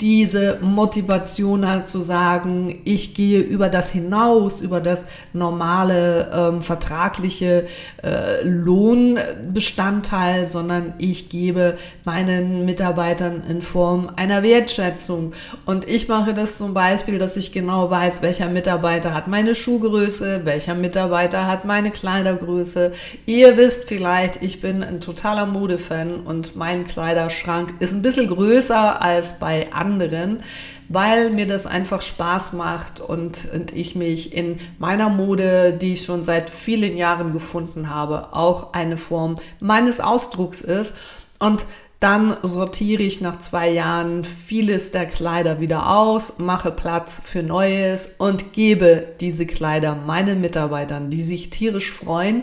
diese 0.00 0.58
Motivation 0.60 1.68
halt 1.68 1.88
zu 1.88 2.02
sagen, 2.02 2.80
ich 2.84 3.14
gehe 3.14 3.38
über 3.40 3.68
das 3.68 3.90
hinaus, 3.90 4.60
über 4.60 4.80
das 4.80 5.04
normale 5.32 6.32
ähm, 6.34 6.62
vertragliche 6.62 7.68
äh, 8.02 8.42
Lohnbestandteil, 8.42 10.48
sondern 10.48 10.94
ich 10.98 11.28
gebe 11.28 11.78
meinen 12.04 12.64
Mitarbeitern 12.64 13.44
in 13.48 13.62
Form 13.62 14.10
einer 14.16 14.42
Wertschätzung. 14.42 15.32
Und 15.64 15.86
ich 15.88 16.08
mache 16.08 16.34
das 16.34 16.58
zum 16.58 16.74
Beispiel, 16.74 17.20
dass 17.20 17.36
ich 17.36 17.52
genau 17.52 17.88
weiß, 17.88 18.20
welcher 18.20 18.48
Mitarbeiter 18.48 19.14
hat 19.14 19.28
meine 19.28 19.54
Schuhgröße, 19.54 20.40
welcher 20.44 20.74
Mitarbeiter 20.74 21.46
hat 21.46 21.64
meine 21.64 21.92
Kleidergröße. 21.92 22.92
Ihr 23.26 23.56
wisst 23.56 23.84
vielleicht, 23.84 24.42
ich 24.42 24.60
bin 24.60 24.82
ein 24.82 25.00
totaler 25.00 25.46
Modefan 25.46 26.16
und 26.16 26.56
mein 26.56 26.84
Kleiderschrank 26.84 27.74
ist 27.78 27.94
ein 27.94 28.02
bisschen 28.02 28.26
größer 28.26 29.00
als 29.00 29.38
bei 29.38 29.68
anderen 29.72 29.83
anderen, 29.84 30.40
weil 30.88 31.30
mir 31.30 31.46
das 31.46 31.66
einfach 31.66 32.02
Spaß 32.02 32.54
macht 32.54 33.00
und, 33.00 33.48
und 33.52 33.72
ich 33.72 33.94
mich 33.94 34.34
in 34.34 34.60
meiner 34.78 35.08
Mode, 35.08 35.76
die 35.80 35.94
ich 35.94 36.04
schon 36.04 36.24
seit 36.24 36.50
vielen 36.50 36.96
Jahren 36.96 37.32
gefunden 37.32 37.90
habe, 37.90 38.32
auch 38.32 38.72
eine 38.72 38.96
Form 38.96 39.38
meines 39.60 40.00
Ausdrucks 40.00 40.60
ist. 40.60 40.94
Und 41.38 41.64
dann 42.00 42.36
sortiere 42.42 43.02
ich 43.02 43.20
nach 43.20 43.38
zwei 43.38 43.70
Jahren 43.70 44.24
vieles 44.24 44.90
der 44.90 45.06
Kleider 45.06 45.60
wieder 45.60 45.90
aus, 45.90 46.38
mache 46.38 46.70
Platz 46.70 47.20
für 47.24 47.42
Neues 47.42 48.14
und 48.18 48.52
gebe 48.52 49.14
diese 49.20 49.46
Kleider 49.46 49.94
meinen 49.94 50.40
Mitarbeitern, 50.40 51.10
die 51.10 51.22
sich 51.22 51.50
tierisch 51.50 51.90
freuen, 51.90 52.42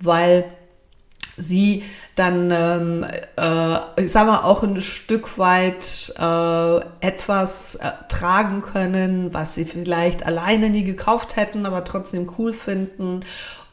weil 0.00 0.44
sie 1.36 1.84
dann, 2.16 2.50
ähm, 2.50 3.06
äh, 3.36 4.02
ich 4.02 4.12
sag 4.12 4.26
mal, 4.26 4.42
auch 4.42 4.62
ein 4.62 4.80
Stück 4.80 5.38
weit 5.38 6.12
äh, 6.18 7.06
etwas 7.06 7.76
äh, 7.76 7.90
tragen 8.08 8.62
können, 8.62 9.32
was 9.32 9.54
sie 9.54 9.64
vielleicht 9.64 10.26
alleine 10.26 10.70
nie 10.70 10.84
gekauft 10.84 11.36
hätten, 11.36 11.66
aber 11.66 11.84
trotzdem 11.84 12.30
cool 12.38 12.52
finden 12.52 13.22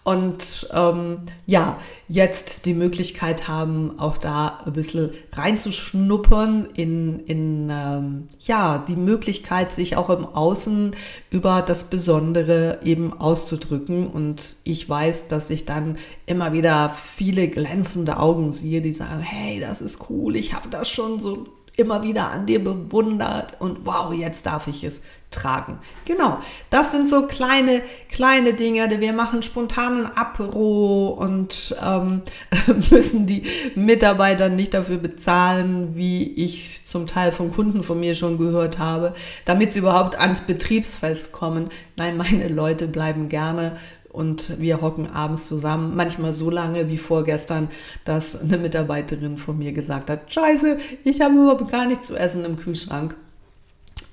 und 0.08 0.70
ähm, 0.74 1.24
ja, 1.46 1.82
jetzt 2.08 2.66
die 2.66 2.74
Möglichkeit 2.74 3.50
haben, 3.50 4.00
auch 4.00 4.16
da 4.16 4.60
ein 4.66 4.72
bisschen 4.72 5.10
reinzuschnuppern 5.34 6.70
in, 6.76 7.26
in 7.26 7.68
ähm, 7.70 8.28
ja, 8.40 8.86
die 8.88 8.96
Möglichkeit, 8.96 9.74
sich 9.74 9.98
auch 9.98 10.10
im 10.10 10.26
Außen 10.26 10.96
über 11.30 11.62
das 11.62 11.90
Besondere 11.90 12.80
eben 12.86 13.20
auszudrücken. 13.20 14.08
Und 14.08 14.56
ich 14.64 14.88
weiß, 14.88 15.28
dass 15.28 15.50
ich 15.50 15.66
dann 15.66 15.98
immer 16.26 16.54
wieder 16.54 16.88
viele 16.88 17.50
glänzende 17.50 18.18
Augen 18.18 18.54
sehe, 18.54 18.80
die 18.80 18.94
sagen, 18.94 19.20
hey, 19.20 19.60
das 19.60 19.82
ist 19.82 20.10
cool, 20.10 20.38
ich 20.38 20.54
habe 20.54 20.70
das 20.70 20.90
schon 20.90 21.20
so 21.20 21.48
immer 21.78 22.02
wieder 22.02 22.32
an 22.32 22.48
dir 22.48 22.64
bewundert 22.64 23.56
und 23.60 23.86
wow, 23.86 24.12
jetzt 24.12 24.48
darf 24.48 24.68
ich 24.68 24.84
es 24.84 25.02
tragen. 25.30 25.78
Genau, 26.06 26.40
das 26.70 26.92
sind 26.92 27.10
so 27.10 27.28
kleine, 27.28 27.82
kleine 28.10 28.54
Dinge. 28.54 28.90
Wir 29.00 29.14
machen 29.14 29.44
spontanen 29.44 30.06
Apero 30.06 31.10
und 31.10 31.76
ähm, 31.84 32.24
müssen 32.90 33.28
die 33.28 33.44
Mitarbeiter 33.76 34.50
nicht 34.50 34.74
dafür 34.74 34.98
bezahlen, 34.98 35.96
wie 35.96 36.24
ich 36.24 36.86
zum 36.86 37.06
Teil 37.06 37.32
von 37.32 37.52
Kunden 37.52 37.84
von 37.84 38.00
mir 38.00 38.16
schon 38.16 38.38
gehört 38.38 38.80
habe, 38.80 39.14
damit 39.46 39.74
sie 39.74 39.80
überhaupt 39.80 40.18
ans 40.18 40.42
Betriebsfest 40.42 41.32
kommen. 41.32 41.70
Nein, 41.96 42.18
meine 42.18 42.48
Leute 42.48 42.88
bleiben 42.88 43.30
gerne 43.30 43.78
und 44.18 44.60
wir 44.60 44.82
hocken 44.82 45.06
abends 45.06 45.46
zusammen, 45.46 45.96
manchmal 45.96 46.34
so 46.34 46.50
lange 46.50 46.90
wie 46.90 46.98
vorgestern, 46.98 47.70
dass 48.04 48.42
eine 48.42 48.58
Mitarbeiterin 48.58 49.38
von 49.38 49.60
mir 49.60 49.74
gesagt 49.74 50.10
hat, 50.10 50.34
scheiße, 50.34 50.80
ich 51.04 51.22
habe 51.22 51.36
überhaupt 51.36 51.72
gar 51.72 51.86
nichts 51.86 52.08
zu 52.08 52.18
essen 52.18 52.44
im 52.44 52.58
Kühlschrank. 52.58 53.16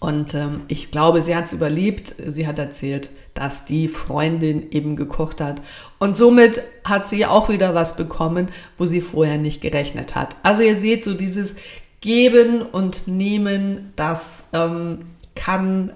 Und 0.00 0.34
ähm, 0.34 0.61
ich 0.68 0.90
glaube, 0.90 1.23
sie 1.23 1.34
hat 1.34 1.46
es 1.46 1.54
überlebt. 1.54 2.14
Sie 2.26 2.46
hat 2.46 2.58
erzählt, 2.58 3.08
dass 3.32 3.64
die 3.64 3.88
Freundin 3.88 4.70
eben 4.70 4.96
gekocht 4.96 5.40
hat. 5.40 5.62
Und 5.99 6.18
somit 6.18 6.61
hat 6.84 7.08
sie 7.08 7.25
auch 7.25 7.49
wieder 7.49 7.75
was 7.75 7.96
bekommen, 7.96 8.49
wo 8.76 8.84
sie 8.84 9.00
vorher 9.00 9.38
nicht 9.38 9.62
gerechnet 9.62 10.14
hat. 10.14 10.37
Also 10.42 10.61
ihr 10.61 10.76
seht 10.76 11.04
so 11.04 11.14
dieses 11.14 11.56
Geben 12.02 12.61
und 12.61 13.08
Nehmen, 13.08 13.94
das 13.96 14.44
ähm, 14.52 15.06
kann 15.34 15.94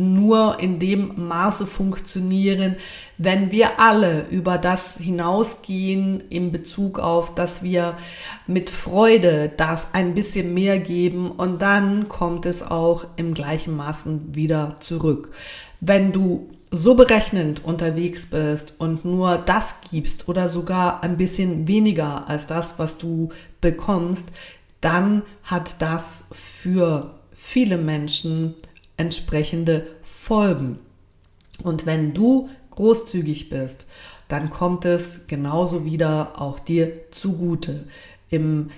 nur 0.00 0.58
in 0.60 0.78
dem 0.78 1.28
Maße 1.28 1.66
funktionieren, 1.66 2.76
wenn 3.18 3.52
wir 3.52 3.78
alle 3.78 4.26
über 4.30 4.58
das 4.58 4.96
hinausgehen 4.96 6.22
in 6.30 6.52
Bezug 6.52 6.98
auf, 6.98 7.34
dass 7.34 7.62
wir 7.62 7.96
mit 8.46 8.70
Freude 8.70 9.50
das 9.56 9.94
ein 9.94 10.14
bisschen 10.14 10.54
mehr 10.54 10.78
geben 10.78 11.30
und 11.30 11.62
dann 11.62 12.08
kommt 12.08 12.46
es 12.46 12.62
auch 12.62 13.04
im 13.16 13.34
gleichen 13.34 13.76
Maßen 13.76 14.34
wieder 14.34 14.76
zurück. 14.80 15.30
Wenn 15.80 16.12
du 16.12 16.48
so 16.70 16.94
berechnend 16.94 17.64
unterwegs 17.64 18.26
bist 18.26 18.74
und 18.78 19.04
nur 19.04 19.38
das 19.38 19.80
gibst 19.90 20.28
oder 20.28 20.48
sogar 20.48 21.02
ein 21.02 21.16
bisschen 21.16 21.66
weniger 21.66 22.28
als 22.28 22.46
das, 22.46 22.78
was 22.78 22.96
du 22.96 23.30
bekommst, 23.60 24.28
dann 24.80 25.22
hat 25.42 25.82
das 25.82 26.28
für 26.32 27.14
viele 27.34 27.76
Menschen 27.76 28.54
entsprechende 29.00 29.86
Folgen. 30.02 30.78
Und 31.62 31.86
wenn 31.86 32.12
du 32.12 32.50
großzügig 32.70 33.48
bist, 33.48 33.86
dann 34.28 34.50
kommt 34.50 34.84
es 34.84 35.26
genauso 35.26 35.84
wieder 35.84 36.40
auch 36.40 36.58
dir 36.60 37.10
zugute. 37.10 37.86
Im, 38.28 38.70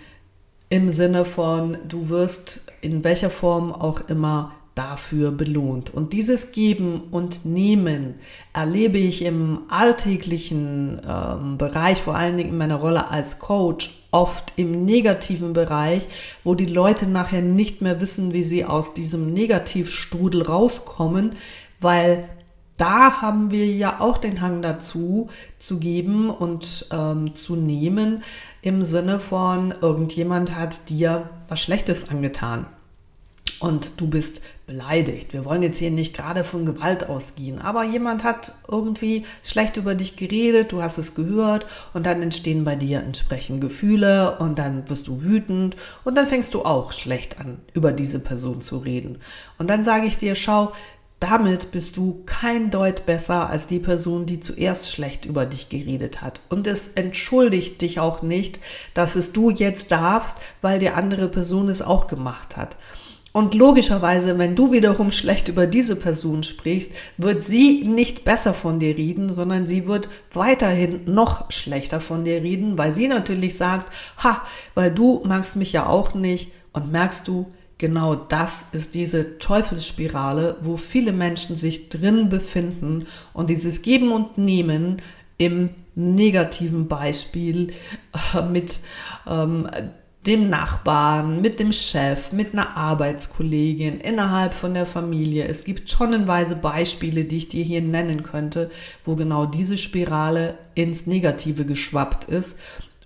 im 0.71 0.89
Sinne 0.89 1.25
von, 1.25 1.77
du 1.89 2.09
wirst 2.09 2.61
in 2.81 3.05
welcher 3.05 3.31
Form 3.31 3.73
auch 3.73 4.09
immer 4.09 4.55
dafür 4.75 5.31
belohnt. 5.31 5.93
Und 5.93 6.13
dieses 6.13 6.53
Geben 6.53 7.03
und 7.11 7.45
Nehmen 7.45 8.15
erlebe 8.53 8.99
ich 8.99 9.23
im 9.23 9.61
alltäglichen 9.69 11.01
ähm, 11.07 11.59
Bereich, 11.59 12.01
vor 12.01 12.15
allen 12.15 12.37
Dingen 12.37 12.51
in 12.51 12.59
meiner 12.59 12.77
Rolle 12.77 13.11
als 13.11 13.39
Coach, 13.39 14.07
oft 14.11 14.53
im 14.57 14.85
negativen 14.85 15.53
Bereich, 15.53 16.07
wo 16.45 16.55
die 16.55 16.67
Leute 16.67 17.07
nachher 17.07 17.43
nicht 17.43 17.83
mehr 17.83 18.01
wissen, 18.01 18.33
wie 18.33 18.43
sie 18.43 18.65
aus 18.65 18.95
diesem 18.95 19.33
Negativstrudel 19.33 20.43
rauskommen, 20.43 21.33
weil 21.81 22.29
da 22.79 23.21
haben 23.21 23.51
wir 23.51 23.67
ja 23.67 24.01
auch 24.01 24.19
den 24.19 24.41
Hang 24.41 24.63
dazu, 24.63 25.29
zu 25.59 25.79
geben 25.79 26.31
und 26.31 26.87
ähm, 26.91 27.35
zu 27.37 27.57
nehmen, 27.57 28.23
im 28.63 28.83
Sinne 28.83 29.21
von, 29.21 29.75
irgendjemand 29.81 30.57
hat 30.57 30.89
dir 30.89 31.29
was 31.49 31.61
Schlechtes 31.61 32.09
angetan 32.09 32.67
und 33.63 34.01
du 34.01 34.09
bist 34.09 34.43
beleidigt. 34.73 35.35
Wir 35.35 35.45
wollen 35.45 35.63
jetzt 35.63 35.79
hier 35.79 35.91
nicht 35.91 36.17
gerade 36.17 36.45
von 36.45 36.65
Gewalt 36.65 37.09
ausgehen, 37.09 37.61
aber 37.61 37.85
jemand 37.85 38.25
hat 38.25 38.55
irgendwie 38.67 39.27
schlecht 39.43 39.77
über 39.77 39.95
dich 39.95 40.17
geredet, 40.17 40.73
du 40.73 40.83
hast 40.83 40.97
es 40.97 41.15
gehört 41.15 41.67
und 41.93 42.07
dann 42.07 42.23
entstehen 42.23 42.65
bei 42.65 42.75
dir 42.75 43.01
entsprechend 43.01 43.61
Gefühle 43.61 44.39
und 44.39 44.59
dann 44.59 44.89
wirst 44.89 45.09
du 45.09 45.23
wütend 45.23 45.77
und 46.05 46.17
dann 46.17 46.27
fängst 46.27 46.55
du 46.55 46.65
auch 46.65 46.93
schlecht 46.93 47.39
an, 47.39 47.59
über 47.75 47.93
diese 47.93 48.19
Person 48.19 48.63
zu 48.63 48.79
reden. 48.79 49.19
Und 49.59 49.69
dann 49.69 49.85
sage 49.85 50.07
ich 50.07 50.17
dir, 50.17 50.35
schau, 50.35 50.73
damit 51.21 51.71
bist 51.71 51.99
du 51.99 52.23
kein 52.25 52.71
Deut 52.71 53.05
besser 53.07 53.51
als 53.51 53.67
die 53.67 53.79
Person, 53.79 54.27
die 54.27 54.41
zuerst 54.41 54.91
schlecht 54.91 55.27
über 55.27 55.45
dich 55.45 55.69
geredet 55.69 56.23
hat. 56.23 56.41
Und 56.49 56.67
es 56.67 56.89
entschuldigt 56.95 57.81
dich 57.81 58.01
auch 58.01 58.23
nicht, 58.23 58.59
dass 58.95 59.17
es 59.17 59.33
du 59.33 59.51
jetzt 59.51 59.93
darfst, 59.93 60.39
weil 60.63 60.81
die 60.81 60.91
andere 60.91 61.29
Person 61.29 61.69
es 61.69 61.83
auch 61.83 62.09
gemacht 62.09 62.57
hat. 62.57 62.77
Und 63.33 63.55
logischerweise, 63.55 64.39
wenn 64.39 64.55
du 64.55 64.73
wiederum 64.73 65.11
schlecht 65.11 65.49
über 65.49 65.67
diese 65.67 65.97
Person 65.97 66.43
sprichst, 66.43 66.93
wird 67.17 67.45
sie 67.45 67.85
nicht 67.85 68.25
besser 68.25 68.53
von 68.53 68.79
dir 68.79 68.97
reden, 68.97 69.35
sondern 69.35 69.67
sie 69.67 69.87
wird 69.87 70.09
weiterhin 70.35 71.01
noch 71.07 71.51
schlechter 71.51 72.01
von 72.01 72.25
dir 72.25 72.43
reden, 72.43 72.77
weil 72.77 72.93
sie 72.93 73.09
natürlich 73.09 73.57
sagt, 73.57 73.91
ha, 74.19 74.43
weil 74.75 74.93
du 74.93 75.23
magst 75.25 75.57
mich 75.57 75.73
ja 75.73 75.87
auch 75.87 76.15
nicht. 76.15 76.53
Und 76.75 76.93
merkst 76.93 77.27
du, 77.27 77.53
genau 77.79 78.15
das 78.15 78.67
ist 78.73 78.95
diese 78.95 79.39
Teufelsspirale, 79.39 80.57
wo 80.61 80.77
viele 80.77 81.13
Menschen 81.13 81.57
sich 81.57 81.89
drin 81.89 82.29
befinden. 82.29 83.07
Und 83.33 83.49
dieses 83.49 83.83
Geben 83.83 84.13
und 84.13 84.37
Nehmen 84.37 85.01
im 85.39 85.71
negativen 85.95 86.89
Beispiel 86.89 87.73
äh, 88.35 88.43
mit 88.43 88.81
ähm, 89.27 89.69
dem 90.27 90.51
Nachbarn, 90.51 91.41
mit 91.41 91.59
dem 91.59 91.73
Chef, 91.73 92.33
mit 92.33 92.53
einer 92.53 92.77
Arbeitskollegin, 92.77 93.99
innerhalb 93.99 94.55
von 94.55 94.73
der 94.73 94.87
Familie. 94.87 95.47
Es 95.47 95.65
gibt 95.65 95.91
tonnenweise 95.91 96.55
Beispiele, 96.55 97.25
die 97.25 97.39
ich 97.39 97.49
dir 97.49 97.65
hier 97.65 97.83
nennen 97.83 98.23
könnte, 98.23 98.71
wo 99.05 99.17
genau 99.17 99.47
diese 99.47 99.77
Spirale 99.77 100.59
ins 100.75 101.07
Negative 101.07 101.65
geschwappt 101.65 102.27
ist. 102.27 102.57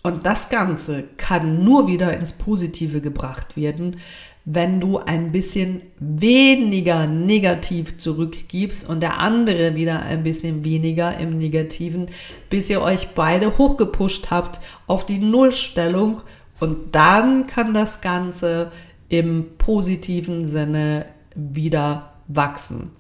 Und 0.03 0.27
das 0.27 0.51
Ganze 0.51 1.05
kann 1.17 1.65
nur 1.65 1.89
wieder 1.89 2.17
ins 2.17 2.35
Positive 2.35 3.01
gebracht 3.01 3.57
werden, 3.57 3.97
wenn 4.45 4.79
du 4.79 4.99
ein 4.99 5.33
bisschen 5.33 5.81
weniger 5.99 7.09
negativ 7.09 7.99
zurückgibst 7.99 8.89
und 8.89 9.01
der 9.01 9.19
andere 9.19 9.75
wieder 9.75 10.03
ein 10.03 10.23
bisschen 10.23 10.65
weniger 10.65 11.19
im 11.19 11.37
Negativen, 11.39 12.07
bis 12.49 12.71
ihr 12.71 12.83
euch 12.83 13.09
beide 13.17 13.59
hochgepusht 13.59 14.31
habt 14.31 14.61
auf 14.87 15.05
die 15.05 15.19
Nullstellung 15.19 16.21
und 16.61 16.95
dann 16.95 17.47
kann 17.47 17.75
das 17.75 18.01
Ganze 18.01 18.73
im 19.09 19.57
positiven 19.59 20.49
Sinne 20.49 21.07
wieder 21.35 22.13
wachsen. 22.29 22.91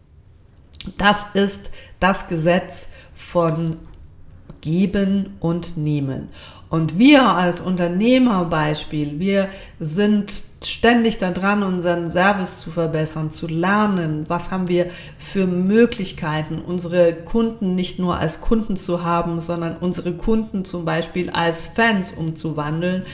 Das 0.98 1.26
ist 1.34 1.70
das 2.00 2.28
Gesetz 2.28 2.88
von 3.14 3.78
Geben 4.60 5.36
und 5.40 5.76
Nehmen. 5.76 6.28
Und 6.68 6.98
wir 6.98 7.22
als 7.22 7.60
Unternehmerbeispiel, 7.60 9.20
wir 9.20 9.48
sind 9.78 10.32
ständig 10.64 11.18
daran, 11.18 11.62
unseren 11.62 12.10
Service 12.10 12.58
zu 12.58 12.70
verbessern, 12.70 13.30
zu 13.30 13.46
lernen, 13.46 14.24
was 14.26 14.50
haben 14.50 14.66
wir 14.66 14.90
für 15.16 15.46
Möglichkeiten, 15.46 16.58
unsere 16.58 17.12
Kunden 17.12 17.76
nicht 17.76 18.00
nur 18.00 18.18
als 18.18 18.40
Kunden 18.40 18.76
zu 18.76 19.04
haben, 19.04 19.40
sondern 19.40 19.76
unsere 19.76 20.14
Kunden 20.14 20.64
zum 20.64 20.84
Beispiel 20.84 21.30
als 21.30 21.64
Fans 21.64 22.12
umzuwandeln, 22.12 23.04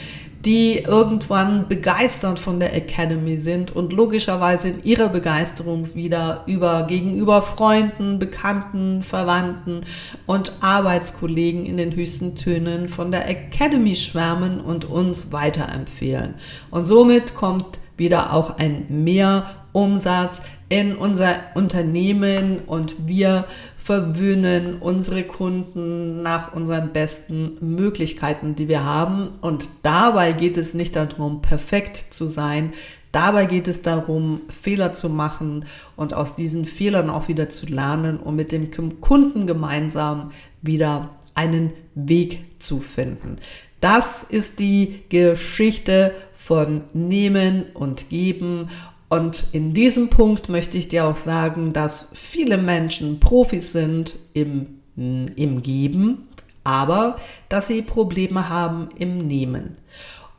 die 0.44 0.78
irgendwann 0.78 1.68
begeistert 1.68 2.40
von 2.40 2.58
der 2.58 2.74
Academy 2.74 3.36
sind 3.36 3.74
und 3.74 3.92
logischerweise 3.92 4.70
in 4.70 4.82
ihrer 4.82 5.08
Begeisterung 5.08 5.94
wieder 5.94 6.42
über 6.46 6.84
gegenüber 6.88 7.42
Freunden, 7.42 8.18
Bekannten, 8.18 9.02
Verwandten 9.02 9.84
und 10.26 10.52
Arbeitskollegen 10.60 11.64
in 11.64 11.76
den 11.76 11.94
höchsten 11.94 12.34
Tönen 12.34 12.88
von 12.88 13.12
der 13.12 13.28
Academy 13.28 13.94
schwärmen 13.94 14.60
und 14.60 14.84
uns 14.84 15.30
weiterempfehlen. 15.30 16.34
Und 16.70 16.86
somit 16.86 17.36
kommt 17.36 17.78
wieder 17.96 18.32
auch 18.32 18.58
ein 18.58 18.86
Mehrumsatz 18.88 20.42
in 20.68 20.96
unser 20.96 21.36
Unternehmen 21.54 22.60
und 22.66 23.06
wir 23.06 23.46
verwöhnen 23.76 24.76
unsere 24.78 25.24
Kunden 25.24 26.22
nach 26.22 26.54
unseren 26.54 26.92
besten 26.92 27.58
Möglichkeiten, 27.60 28.54
die 28.54 28.68
wir 28.68 28.84
haben. 28.84 29.30
Und 29.40 29.68
dabei 29.82 30.32
geht 30.32 30.56
es 30.56 30.72
nicht 30.72 30.96
darum, 30.96 31.42
perfekt 31.42 31.96
zu 32.10 32.26
sein. 32.26 32.72
Dabei 33.10 33.44
geht 33.44 33.68
es 33.68 33.82
darum, 33.82 34.40
Fehler 34.48 34.94
zu 34.94 35.10
machen 35.10 35.66
und 35.96 36.14
aus 36.14 36.36
diesen 36.36 36.64
Fehlern 36.64 37.10
auch 37.10 37.28
wieder 37.28 37.50
zu 37.50 37.66
lernen, 37.66 38.18
um 38.18 38.36
mit 38.36 38.52
dem 38.52 38.70
Kunden 39.00 39.46
gemeinsam 39.46 40.30
wieder 40.62 41.10
einen 41.34 41.72
Weg 41.94 42.44
zu 42.58 42.80
finden. 42.80 43.38
Das 43.80 44.22
ist 44.22 44.60
die 44.60 45.02
Geschichte 45.08 46.14
von 46.44 46.82
Nehmen 46.92 47.64
und 47.74 48.08
Geben 48.08 48.68
und 49.12 49.48
in 49.52 49.74
diesem 49.74 50.08
Punkt 50.08 50.48
möchte 50.48 50.78
ich 50.78 50.88
dir 50.88 51.04
auch 51.04 51.16
sagen, 51.16 51.74
dass 51.74 52.08
viele 52.14 52.56
Menschen 52.56 53.20
Profis 53.20 53.72
sind 53.72 54.18
im, 54.32 54.78
im 54.96 55.60
Geben, 55.60 56.28
aber 56.64 57.16
dass 57.50 57.66
sie 57.66 57.82
Probleme 57.82 58.48
haben 58.48 58.88
im 58.98 59.18
Nehmen. 59.18 59.76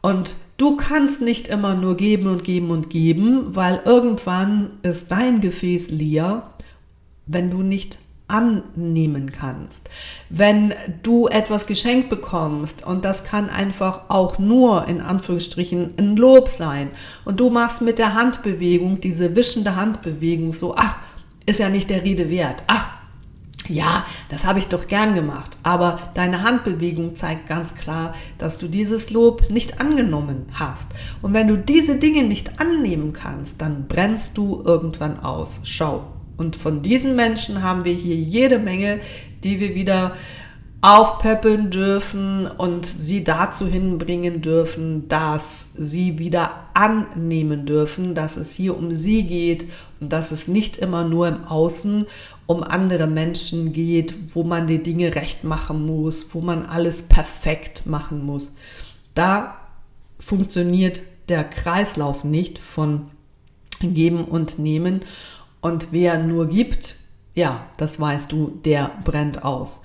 Und 0.02 0.34
du 0.58 0.76
kannst 0.76 1.22
nicht 1.22 1.50
immer 1.50 1.76
nur 1.76 1.96
geben 1.98 2.26
und 2.26 2.44
geben 2.44 2.72
und 2.72 2.90
geben, 2.90 3.56
weil 3.56 3.80
irgendwann 3.86 4.72
ist 4.82 5.12
dein 5.12 5.40
Gefäß 5.40 5.92
leer, 5.92 6.50
wenn 7.28 7.52
du 7.52 7.62
nicht 7.62 8.00
annehmen 8.34 9.32
kannst. 9.32 9.90
Wenn 10.30 10.74
du 11.04 11.28
etwas 11.28 11.68
geschenkt 11.68 12.10
bekommst 12.10 12.86
und 12.86 13.06
das 13.06 13.24
kann 13.24 13.50
einfach 13.50 14.10
auch 14.10 14.40
nur 14.40 14.88
in 14.88 15.02
Anführungsstrichen 15.02 15.94
ein 15.98 16.16
Lob 16.18 16.50
sein 16.50 16.90
und 17.26 17.40
du 17.40 17.52
machst 17.52 17.82
mit 17.82 18.00
der 18.00 18.16
Handbewegung, 18.16 19.00
diese 19.00 19.36
wischende 19.36 19.76
Handbewegung 19.76 20.52
so, 20.52 20.76
ach, 20.76 20.98
ist 21.46 21.60
ja 21.60 21.70
nicht 21.70 21.90
der 21.90 22.04
Rede 22.04 22.30
wert. 22.30 22.64
Ach, 22.68 22.90
ja, 23.70 24.06
das 24.30 24.46
habe 24.46 24.60
ich 24.60 24.68
doch 24.68 24.88
gern 24.88 25.14
gemacht. 25.14 25.58
Aber 25.64 26.00
deine 26.16 26.42
Handbewegung 26.42 27.16
zeigt 27.16 27.48
ganz 27.48 27.76
klar, 27.76 28.14
dass 28.38 28.58
du 28.58 28.68
dieses 28.68 29.10
Lob 29.10 29.50
nicht 29.50 29.80
angenommen 29.80 30.48
hast. 30.54 30.92
Und 31.22 31.34
wenn 31.34 31.48
du 31.48 31.58
diese 31.58 31.98
Dinge 31.98 32.24
nicht 32.24 32.60
annehmen 32.60 33.14
kannst, 33.14 33.62
dann 33.62 33.88
brennst 33.88 34.38
du 34.38 34.62
irgendwann 34.66 35.20
aus. 35.20 35.62
Schau, 35.64 36.04
und 36.38 36.56
von 36.56 36.82
diesen 36.82 37.16
Menschen 37.16 37.64
haben 37.64 37.86
wir 37.86 37.94
hier 37.94 38.16
jede 38.16 38.60
Menge, 38.60 39.00
die 39.44 39.60
wir 39.60 39.76
wieder 39.76 40.14
aufpäppeln 40.84 41.70
dürfen 41.70 42.46
und 42.46 42.86
sie 42.86 43.24
dazu 43.24 43.66
hinbringen 43.68 44.42
dürfen, 44.42 45.08
dass 45.08 45.68
sie 45.78 46.20
wieder 46.20 46.68
annehmen 46.74 47.66
dürfen, 47.66 48.16
dass 48.16 48.36
es 48.36 48.52
hier 48.52 48.76
um 48.78 48.94
sie 48.94 49.24
geht 49.24 49.66
und 50.02 50.12
dass 50.12 50.32
es 50.32 50.50
nicht 50.50 50.76
immer 50.76 51.08
nur 51.08 51.30
im 51.30 51.46
Außen 51.46 52.06
um 52.48 52.64
andere 52.64 53.08
Menschen 53.08 53.72
geht, 53.72 54.36
wo 54.36 54.44
man 54.44 54.68
die 54.68 54.84
Dinge 54.84 55.16
recht 55.16 55.46
machen 55.46 55.86
muss, 55.86 56.36
wo 56.36 56.42
man 56.42 56.66
alles 56.66 57.04
perfekt 57.04 57.86
machen 57.86 58.26
muss. 58.26 58.54
Da 59.16 59.56
funktioniert 60.20 61.00
der 61.30 61.46
Kreislauf 61.46 62.26
nicht 62.26 62.60
von 62.60 63.08
Geben 63.80 64.26
und 64.26 64.60
Nehmen 64.60 65.04
und 65.64 65.88
wer 65.92 66.20
nur 66.20 66.48
gibt, 66.48 66.98
ja, 67.34 67.66
das 67.78 67.98
weißt 67.98 68.32
du, 68.34 68.60
der 68.66 68.92
brennt 69.06 69.46
aus. 69.46 69.82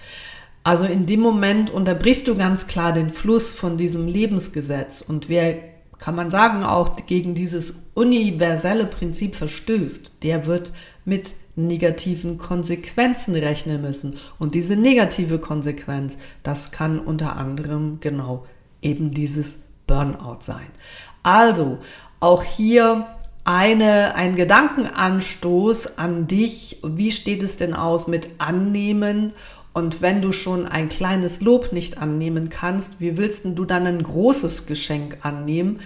Also 0.64 0.84
in 0.86 1.06
dem 1.06 1.20
Moment 1.20 1.70
unterbrichst 1.70 2.26
du 2.26 2.34
ganz 2.34 2.66
klar 2.66 2.92
den 2.92 3.10
Fluss 3.10 3.54
von 3.54 3.76
diesem 3.76 4.08
Lebensgesetz. 4.08 5.02
Und 5.02 5.28
wer, 5.28 5.54
kann 5.98 6.16
man 6.16 6.32
sagen, 6.32 6.64
auch 6.64 6.96
gegen 7.06 7.36
dieses 7.36 7.76
universelle 7.94 8.86
Prinzip 8.86 9.36
verstößt, 9.36 10.24
der 10.24 10.46
wird 10.46 10.72
mit 11.04 11.36
negativen 11.54 12.38
Konsequenzen 12.38 13.36
rechnen 13.36 13.80
müssen. 13.80 14.16
Und 14.40 14.56
diese 14.56 14.74
negative 14.74 15.38
Konsequenz, 15.38 16.18
das 16.42 16.72
kann 16.72 16.98
unter 16.98 17.36
anderem 17.36 17.98
genau 18.00 18.44
eben 18.82 19.14
dieses 19.14 19.60
Burnout 19.86 20.40
sein. 20.40 20.66
Also, 21.22 21.78
auch 22.18 22.42
hier 22.42 23.06
eine, 23.48 24.14
ein 24.14 24.36
Gedankenanstoß 24.36 25.96
an 25.96 26.26
dich. 26.26 26.80
Wie 26.84 27.10
steht 27.10 27.42
es 27.42 27.56
denn 27.56 27.72
aus 27.72 28.06
mit 28.06 28.28
Annehmen? 28.36 29.32
Und 29.72 30.02
wenn 30.02 30.20
du 30.20 30.32
schon 30.32 30.66
ein 30.68 30.90
kleines 30.90 31.40
Lob 31.40 31.72
nicht 31.72 31.96
annehmen 31.96 32.50
kannst, 32.50 33.00
wie 33.00 33.16
willst 33.16 33.46
du 33.46 33.64
dann 33.64 33.86
ein 33.86 34.02
großes 34.02 34.66
Geschenk 34.66 35.20
annehmen? 35.22 35.80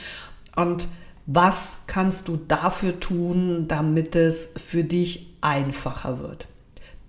Und 0.56 0.88
was 1.26 1.76
kannst 1.86 2.26
du 2.26 2.36
dafür 2.48 2.98
tun, 2.98 3.66
damit 3.68 4.16
es 4.16 4.48
für 4.56 4.82
dich 4.82 5.28
einfacher 5.40 6.18
wird? 6.18 6.48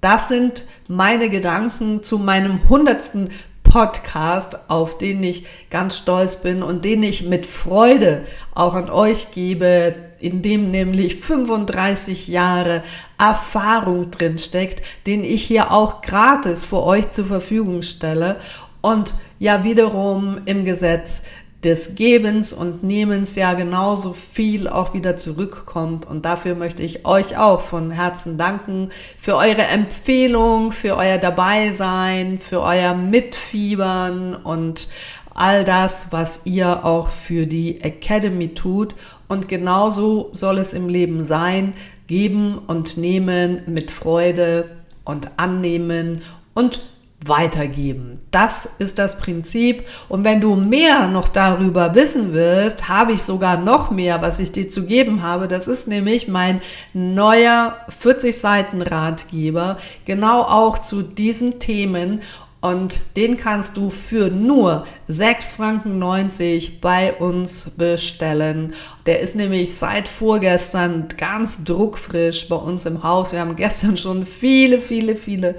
Das 0.02 0.28
sind 0.28 0.66
meine 0.88 1.32
Gedanken 1.32 2.04
zu 2.04 2.20
meinem 2.20 2.70
hundertsten 2.70 3.30
Podcast, 3.64 4.70
auf 4.70 5.00
den 5.00 5.24
ich 5.24 5.48
ganz 5.72 5.98
stolz 5.98 6.44
bin 6.44 6.62
und 6.62 6.86
den 6.86 7.02
ich 7.02 7.24
mit 7.24 7.48
Freude 7.48 8.22
auch 8.54 8.76
an 8.76 8.92
euch 8.92 9.32
gebe, 9.32 9.96
in 10.24 10.42
dem 10.42 10.72
nämlich 10.72 11.18
35 11.18 12.30
Jahre 12.30 12.84
Erfahrung 13.18 14.10
drin 14.10 14.38
steckt, 14.38 14.82
den 15.06 15.24
ich 15.24 15.44
hier 15.44 15.72
auch 15.72 16.02
gratis 16.02 16.64
für 16.64 16.82
euch 16.84 17.12
zur 17.12 17.26
Verfügung 17.26 17.82
stelle 17.82 18.38
und 18.82 19.14
ja 19.40 19.64
wiederum 19.66 20.40
im 20.46 20.64
Gesetz 20.64 21.24
des 21.64 21.96
Gebens 21.96 22.52
und 22.52 22.84
Nehmens 22.84 23.36
ja 23.36 23.54
genauso 23.54 24.14
viel 24.14 24.68
auch 24.68 24.94
wieder 24.94 25.18
zurückkommt. 25.18 26.06
Und 26.06 26.26
dafür 26.26 26.56
möchte 26.56 26.84
ich 26.84 27.06
euch 27.06 27.38
auch 27.38 27.62
von 27.62 27.92
Herzen 27.92 28.38
danken 28.38 28.90
für 29.18 29.38
eure 29.38 29.64
Empfehlung, 29.64 30.72
für 30.72 30.98
euer 30.98 31.18
Dabeisein, 31.18 32.38
für 32.38 32.62
euer 32.62 32.94
Mitfiebern 32.94 34.36
und 34.36 34.90
all 35.34 35.66
das, 35.66 36.08
was 36.12 36.42
ihr 36.46 36.86
auch 36.86 37.10
für 37.10 37.46
die 37.48 37.82
Academy 37.82 38.54
tut. 38.54 38.96
Und 39.28 39.48
genauso 39.48 40.30
soll 40.32 40.58
es 40.60 40.74
im 40.74 40.90
Leben 40.90 41.24
sein, 41.24 41.74
geben 42.08 42.60
und 42.68 42.98
nehmen 42.98 43.64
mit 43.66 43.92
Freude 43.92 44.70
und 45.06 45.32
annehmen 45.38 46.22
und 46.54 46.82
weitergeben. 47.26 48.20
Das 48.32 48.68
ist 48.80 49.00
das 49.00 49.18
Prinzip. 49.18 49.84
Und 50.10 50.24
wenn 50.24 50.42
du 50.42 50.56
mehr 50.56 51.08
noch 51.08 51.30
darüber 51.30 51.96
wissen 51.96 52.34
willst, 52.34 52.88
habe 52.90 53.14
ich 53.14 53.24
sogar 53.24 53.58
noch 53.58 53.92
mehr, 53.92 54.22
was 54.22 54.40
ich 54.40 54.52
dir 54.52 54.70
zu 54.70 54.86
geben 54.86 55.24
habe. 55.24 55.48
Das 55.48 55.68
ist 55.68 55.88
nämlich 55.88 56.28
mein 56.28 56.62
neuer 56.94 57.78
40 58.00 58.38
Seiten 58.38 58.82
Ratgeber, 58.82 59.78
genau 60.06 60.42
auch 60.42 60.80
zu 60.80 61.02
diesen 61.02 61.60
Themen. 61.60 62.22
Und 62.64 63.18
den 63.18 63.36
kannst 63.36 63.76
du 63.76 63.90
für 63.90 64.30
nur 64.30 64.88
6,90 65.10 65.52
Franken 65.54 66.80
bei 66.80 67.14
uns 67.14 67.72
bestellen. 67.72 68.74
Der 69.06 69.20
ist 69.20 69.36
nämlich 69.36 69.76
seit 69.78 70.08
vorgestern 70.08 71.10
ganz 71.18 71.66
druckfrisch 71.66 72.48
bei 72.48 72.56
uns 72.56 72.86
im 72.86 73.04
Haus. 73.04 73.34
Wir 73.34 73.42
haben 73.42 73.58
gestern 73.58 73.98
schon 73.98 74.26
viele, 74.26 74.80
viele, 74.80 75.18
viele 75.18 75.56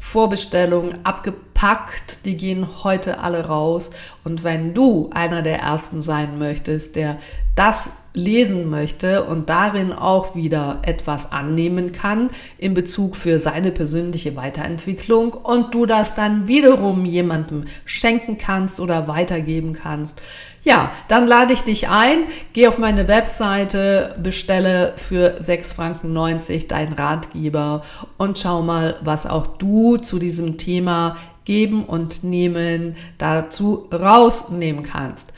Vorbestellungen 0.00 1.04
abgepackt. 1.04 2.24
Die 2.24 2.36
gehen 2.36 2.84
heute 2.84 3.18
alle 3.18 3.46
raus. 3.46 3.90
Und 4.22 4.44
wenn 4.44 4.74
du 4.74 5.10
einer 5.12 5.42
der 5.42 5.58
ersten 5.58 6.02
sein 6.02 6.38
möchtest, 6.38 6.94
der 6.94 7.18
das 7.56 7.90
lesen 8.14 8.70
möchte 8.70 9.24
und 9.24 9.50
darin 9.50 9.92
auch 9.92 10.36
wieder 10.36 10.78
etwas 10.82 11.32
annehmen 11.32 11.90
kann 11.90 12.30
in 12.58 12.72
Bezug 12.72 13.16
für 13.16 13.40
seine 13.40 13.72
persönliche 13.72 14.36
Weiterentwicklung 14.36 15.32
und 15.32 15.74
du 15.74 15.84
das 15.84 16.14
dann 16.14 16.46
wiederum 16.46 17.04
jemandem 17.04 17.64
schenken 17.84 18.38
kannst 18.38 18.78
oder 18.78 19.08
weitergeben 19.08 19.72
kannst, 19.72 20.20
ja, 20.62 20.92
dann 21.08 21.26
lade 21.26 21.52
ich 21.52 21.62
dich 21.62 21.88
ein, 21.88 22.24
geh 22.54 22.68
auf 22.68 22.78
meine 22.78 23.06
Webseite, 23.08 24.14
bestelle 24.22 24.94
für 24.96 25.38
6,90 25.40 25.74
Franken 25.74 26.68
deinen 26.68 26.92
Ratgeber 26.94 27.82
und 28.16 28.38
schau 28.38 28.62
mal, 28.62 28.96
was 29.02 29.26
auch 29.26 29.46
du 29.58 29.98
zu 29.98 30.18
diesem 30.18 30.56
Thema 30.56 31.16
geben 31.44 31.84
und 31.84 32.24
nehmen 32.24 32.96
dazu 33.18 33.88
rausnehmen 33.92 34.84
kannst. 34.84 35.32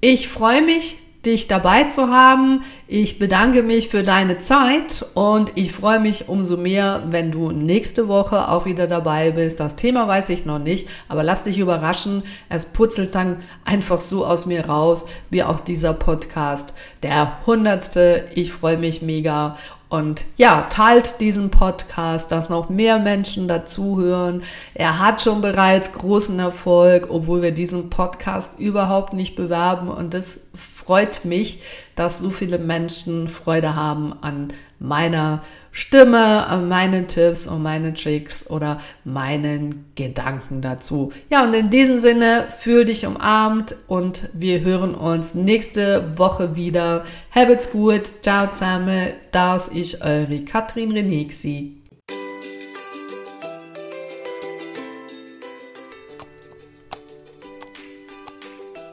Ich 0.00 0.28
freue 0.28 0.62
mich, 0.62 0.98
dich 1.24 1.46
dabei 1.46 1.84
zu 1.84 2.08
haben. 2.08 2.62
Ich 2.88 3.18
bedanke 3.18 3.62
mich 3.62 3.88
für 3.88 4.02
deine 4.02 4.40
Zeit 4.40 5.06
und 5.14 5.52
ich 5.54 5.72
freue 5.72 6.00
mich 6.00 6.28
umso 6.28 6.56
mehr, 6.56 7.04
wenn 7.06 7.30
du 7.30 7.52
nächste 7.52 8.08
Woche 8.08 8.48
auch 8.48 8.64
wieder 8.66 8.86
dabei 8.86 9.30
bist. 9.30 9.60
Das 9.60 9.76
Thema 9.76 10.08
weiß 10.08 10.30
ich 10.30 10.44
noch 10.44 10.58
nicht, 10.58 10.88
aber 11.08 11.22
lass 11.22 11.44
dich 11.44 11.58
überraschen. 11.58 12.24
Es 12.48 12.66
putzelt 12.66 13.14
dann 13.14 13.36
einfach 13.64 14.00
so 14.00 14.26
aus 14.26 14.46
mir 14.46 14.66
raus, 14.66 15.06
wie 15.30 15.44
auch 15.44 15.60
dieser 15.60 15.92
Podcast. 15.92 16.74
Der 17.02 17.38
hundertste. 17.46 18.24
Ich 18.34 18.52
freue 18.52 18.76
mich 18.76 19.00
mega 19.02 19.56
und 19.92 20.24
ja, 20.38 20.68
teilt 20.70 21.20
diesen 21.20 21.50
Podcast, 21.50 22.32
dass 22.32 22.48
noch 22.48 22.70
mehr 22.70 22.98
Menschen 22.98 23.46
dazuhören. 23.46 24.42
Er 24.72 24.98
hat 24.98 25.20
schon 25.20 25.42
bereits 25.42 25.92
großen 25.92 26.38
Erfolg, 26.38 27.08
obwohl 27.10 27.42
wir 27.42 27.52
diesen 27.52 27.90
Podcast 27.90 28.58
überhaupt 28.58 29.12
nicht 29.12 29.36
bewerben. 29.36 29.88
Und 29.88 30.14
es 30.14 30.46
freut 30.54 31.26
mich, 31.26 31.60
dass 31.94 32.20
so 32.20 32.30
viele 32.30 32.56
Menschen 32.56 33.28
Freude 33.28 33.76
haben 33.76 34.14
an 34.22 34.54
meiner 34.78 35.42
Stimme, 35.74 36.46
an 36.46 36.68
meinen 36.68 37.08
Tipps 37.08 37.46
und 37.46 37.62
meinen 37.62 37.94
Tricks 37.94 38.48
oder 38.48 38.80
meinen 39.04 39.86
Gedanken 39.94 40.60
dazu. 40.60 41.12
Ja, 41.30 41.42
und 41.44 41.54
in 41.54 41.70
diesem 41.70 41.98
Sinne, 41.98 42.46
fühl 42.56 42.84
dich 42.84 43.06
umarmt 43.06 43.74
und 43.88 44.28
wir 44.34 44.60
hören 44.60 44.94
uns 44.94 45.34
nächste 45.34 46.16
Woche 46.18 46.54
wieder. 46.54 47.04
Habt's 47.34 47.72
gut, 47.72 48.02
ciao 48.22 48.48
zusammen, 48.52 49.14
das 49.32 49.68
ist 49.68 50.02
eure 50.02 50.44
Katrin 50.44 50.92
Renixi. 50.92 51.81